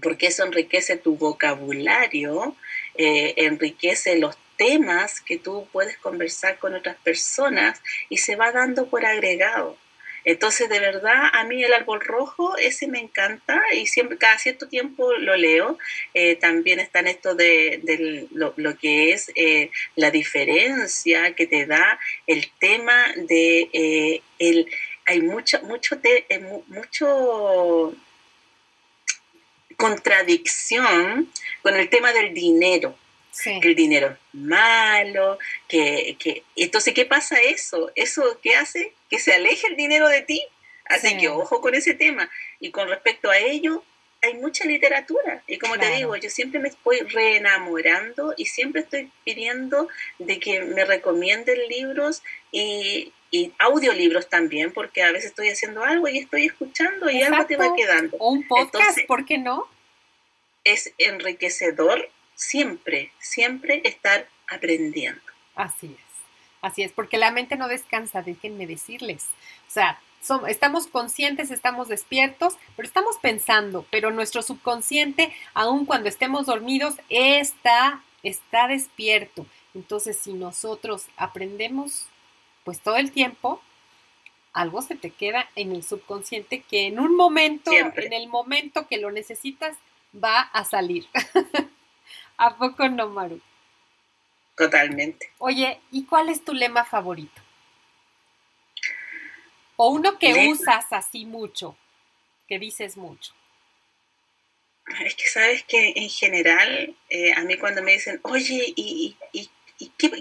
[0.00, 2.54] porque eso enriquece tu vocabulario,
[2.94, 8.86] eh, enriquece los temas que tú puedes conversar con otras personas y se va dando
[8.86, 9.76] por agregado.
[10.28, 14.68] Entonces, de verdad, a mí el árbol rojo, ese me encanta y siempre, cada cierto
[14.68, 15.78] tiempo lo leo.
[16.12, 21.98] Eh, también está en esto de, lo, que es eh, la diferencia que te da
[22.26, 24.70] el tema de eh, el,
[25.06, 25.98] hay mucho, mucho,
[26.66, 27.94] mucho
[29.78, 32.94] contradicción con el tema del dinero
[33.42, 36.42] que el dinero es malo, que, que...
[36.56, 37.90] Entonces, ¿qué pasa eso?
[37.94, 38.92] ¿Eso qué hace?
[39.10, 40.42] Que se aleje el dinero de ti.
[40.86, 42.30] Así que ojo con ese tema.
[42.60, 43.84] Y con respecto a ello,
[44.22, 45.42] hay mucha literatura.
[45.46, 50.62] Y como te digo, yo siempre me estoy reenamorando y siempre estoy pidiendo de que
[50.62, 56.46] me recomienden libros y, y audiolibros también, porque a veces estoy haciendo algo y estoy
[56.46, 58.16] escuchando y algo te va quedando.
[58.18, 59.66] O un podcast, ¿por qué no?
[60.64, 62.08] Es enriquecedor
[62.38, 65.20] siempre, siempre estar aprendiendo.
[65.56, 66.14] Así es,
[66.62, 69.26] así es, porque la mente no descansa, déjenme decirles.
[69.66, 70.00] O sea,
[70.46, 78.02] estamos conscientes, estamos despiertos, pero estamos pensando, pero nuestro subconsciente, aun cuando estemos dormidos, está,
[78.22, 79.44] está despierto.
[79.74, 82.06] Entonces, si nosotros aprendemos,
[82.62, 83.60] pues todo el tiempo,
[84.52, 88.98] algo se te queda en el subconsciente que en un momento, en el momento que
[88.98, 89.76] lo necesitas,
[90.14, 91.06] va a salir.
[92.38, 93.40] ¿A poco no, Maru?
[94.56, 95.30] Totalmente.
[95.38, 97.42] Oye, ¿y cuál es tu lema favorito?
[99.76, 101.76] O uno que usas así mucho,
[102.48, 103.32] que dices mucho.
[105.04, 109.50] Es que sabes que en general, eh, a mí cuando me dicen, oye, ¿y, y,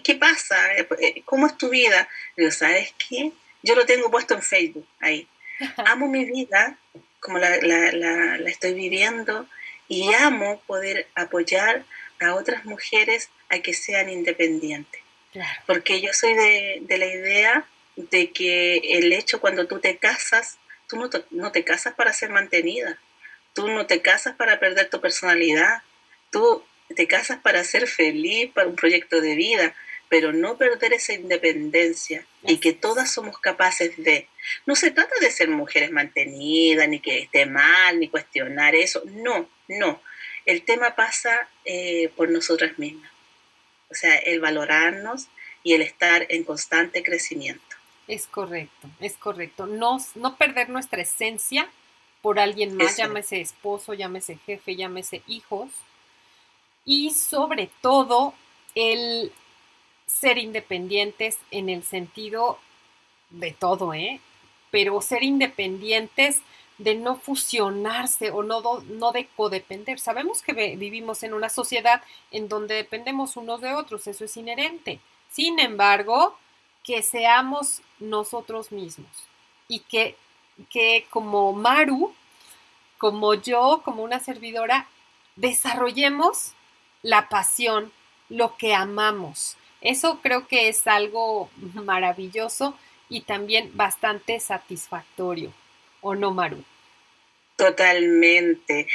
[0.03, 0.75] qué, pasa?
[0.75, 2.07] Eh, ¿Cómo es tu vida?
[2.35, 3.31] Digo, ¿sabes qué?
[3.63, 5.27] Yo lo tengo puesto en Facebook ahí.
[5.77, 6.77] Amo mi vida
[7.19, 9.47] como la, la, estoy viviendo
[9.87, 11.85] y amo poder apoyar
[12.19, 15.01] a otras mujeres a que sean independientes.
[15.65, 20.57] Porque yo soy de, de, la idea de que el hecho cuando tú te casas,
[20.87, 22.97] tú no te, no te casas para ser mantenida,
[23.53, 25.83] tú no te casas para perder tu personalidad,
[26.31, 26.63] tú
[26.95, 29.75] te casas para ser feliz, para un proyecto de vida,
[30.09, 34.27] pero no perder esa independencia y que todas somos capaces de.
[34.65, 39.49] No se trata de ser mujeres mantenidas, ni que esté mal, ni cuestionar eso, no,
[39.67, 40.01] no.
[40.47, 43.11] El tema pasa eh, por nosotras mismas.
[43.91, 45.27] O sea, el valorarnos
[45.61, 47.61] y el estar en constante crecimiento.
[48.07, 49.65] Es correcto, es correcto.
[49.65, 51.69] No, no perder nuestra esencia
[52.21, 55.69] por alguien más, llámese esposo, llámese jefe, llámese hijos.
[56.85, 58.33] Y sobre todo,
[58.73, 59.33] el
[60.05, 62.57] ser independientes en el sentido
[63.29, 64.21] de todo, ¿eh?
[64.71, 66.39] Pero ser independientes
[66.77, 69.99] de no fusionarse o no, no de codepender.
[69.99, 72.01] Sabemos que vivimos en una sociedad
[72.31, 74.99] en donde dependemos unos de otros, eso es inherente.
[75.31, 76.37] Sin embargo,
[76.83, 79.11] que seamos nosotros mismos
[79.67, 80.15] y que,
[80.69, 82.13] que como Maru,
[82.97, 84.87] como yo, como una servidora,
[85.35, 86.53] desarrollemos
[87.01, 87.91] la pasión,
[88.29, 89.57] lo que amamos.
[89.81, 92.75] Eso creo que es algo maravilloso
[93.09, 95.51] y también bastante satisfactorio,
[96.07, 96.63] ¿o no, Maru?
[97.55, 98.87] Totalmente.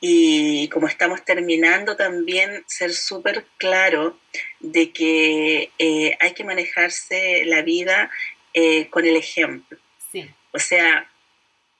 [0.00, 4.18] Y como estamos terminando, también ser súper claro
[4.60, 8.10] de que eh, hay que manejarse la vida
[8.54, 9.78] eh, con el ejemplo.
[10.12, 10.30] Sí.
[10.52, 11.10] O sea,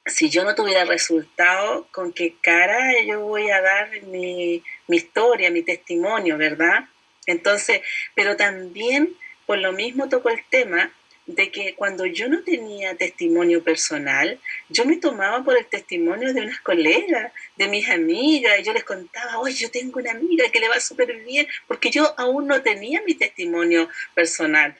[0.06, 5.50] si yo no tuviera resultado, ¿con qué cara yo voy a dar mi, mi historia,
[5.50, 6.88] mi testimonio, verdad?
[7.26, 7.82] Entonces,
[8.14, 9.14] pero también
[9.46, 10.90] por lo mismo tocó el tema
[11.28, 16.40] de que cuando yo no tenía testimonio personal, yo me tomaba por el testimonio de
[16.40, 20.58] unas colegas, de mis amigas, y yo les contaba, oye, yo tengo una amiga que
[20.58, 24.74] le va súper bien, porque yo aún no tenía mi testimonio personal.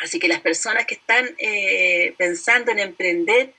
[0.00, 3.54] Así que las personas que están eh, pensando en emprender,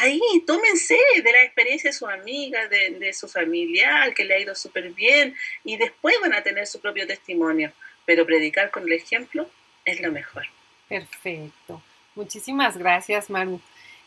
[0.00, 4.40] ahí tómense de la experiencia de su amiga, de, de su familiar, que le ha
[4.40, 7.70] ido súper bien, y después van a tener su propio testimonio.
[8.06, 9.50] Pero predicar con el ejemplo
[9.84, 10.46] es lo mejor.
[10.88, 11.82] Perfecto.
[12.14, 13.60] Muchísimas gracias, Manu.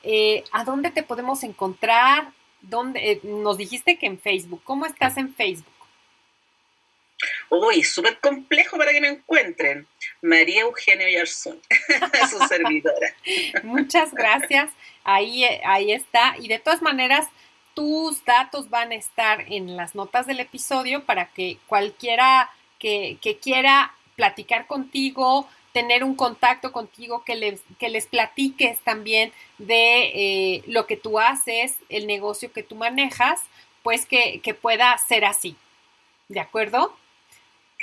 [0.04, 2.32] Eh, ¿A dónde te podemos encontrar?
[2.62, 4.62] ¿Dónde, eh, nos dijiste que en Facebook.
[4.64, 5.74] ¿Cómo estás en Facebook?
[7.50, 9.88] Uy, súper complejo para que me encuentren.
[10.22, 11.60] María Eugenia Yarzún,
[12.30, 13.14] su servidora.
[13.64, 14.72] Muchas gracias.
[15.04, 16.36] Ahí, ahí está.
[16.40, 17.28] Y de todas maneras,
[17.74, 23.38] tus datos van a estar en las notas del episodio para que cualquiera que, que
[23.38, 25.48] quiera platicar contigo,
[25.78, 31.20] tener un contacto contigo, que les, que les platiques también de eh, lo que tú
[31.20, 33.44] haces, el negocio que tú manejas,
[33.84, 35.56] pues que, que pueda ser así.
[36.30, 36.98] ¿De acuerdo?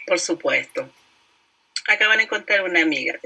[0.08, 0.88] Por supuesto.
[1.86, 3.16] Acaban de encontrar una amiga.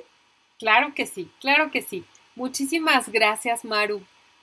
[0.58, 2.04] Claro que sí, claro que sí.
[2.34, 4.02] Muchísimas gracias, Maru,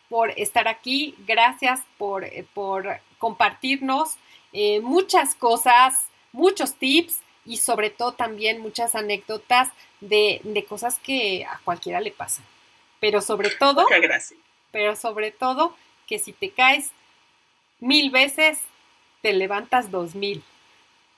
[0.09, 1.13] por estar aquí.
[1.27, 4.15] Gracias por, por compartirnos
[4.53, 5.93] eh, muchas cosas,
[6.31, 9.69] muchos tips y sobre todo también muchas anécdotas
[10.09, 12.45] de, cosas que a cualquiera le pasan.
[12.99, 13.85] Pero sobre todo,
[14.71, 15.75] pero sobre todo
[16.07, 16.91] que si te caes
[17.79, 18.59] mil veces,
[19.21, 20.43] te levantas dos mil.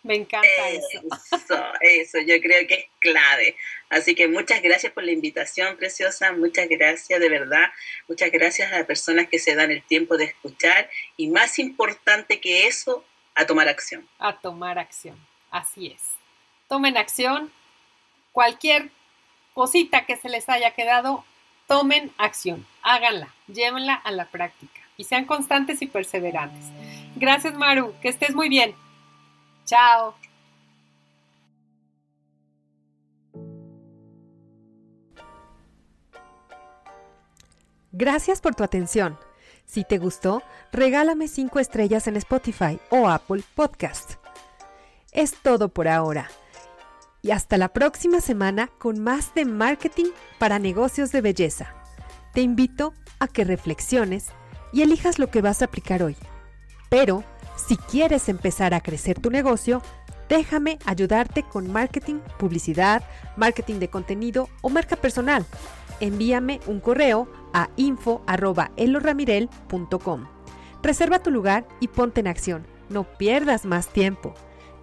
[0.04, 1.02] Me encanta eso.
[1.32, 3.58] Eso, eso, yo creo que es clave.
[3.90, 6.32] Así que muchas gracias por la invitación, preciosa.
[6.32, 7.70] Muchas gracias, de verdad.
[8.08, 10.90] Muchas gracias a las personas que se dan el tiempo de escuchar.
[11.18, 13.04] Y más importante que eso,
[13.36, 14.08] a tomar acción.
[14.20, 15.18] A tomar acción.
[15.52, 16.18] Así es
[16.68, 17.52] tomen acción.
[18.38, 18.92] Cualquier
[19.56, 21.24] cosita que se les haya quedado,
[21.66, 26.66] tomen acción, háganla, llévenla a la práctica y sean constantes y perseverantes.
[27.16, 28.76] Gracias, Maru, que estés muy bien.
[29.66, 30.14] Chao.
[37.92, 39.18] Gracias por tu atención.
[39.66, 44.12] Si te gustó, regálame 5 estrellas en Spotify o Apple Podcast.
[45.12, 46.30] Es todo por ahora
[47.28, 51.74] y hasta la próxima semana con más de marketing para negocios de belleza.
[52.34, 54.30] Te invito a que reflexiones
[54.72, 56.16] y elijas lo que vas a aplicar hoy.
[56.90, 57.26] Pero,
[57.58, 59.82] si quieres empezar a crecer tu negocio,
[60.30, 63.04] déjame ayudarte con marketing, publicidad,
[63.36, 65.46] marketing de contenido o marca personal.
[66.00, 70.28] Envíame un correo a info.eloramirel.com.
[70.82, 74.34] Reserva tu lugar y ponte en acción No pierdas más tiempo.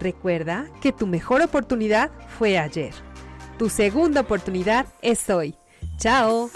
[0.01, 2.95] Recuerda que tu mejor oportunidad fue ayer.
[3.59, 5.55] Tu segunda oportunidad es hoy.
[5.99, 6.51] ¡Chao!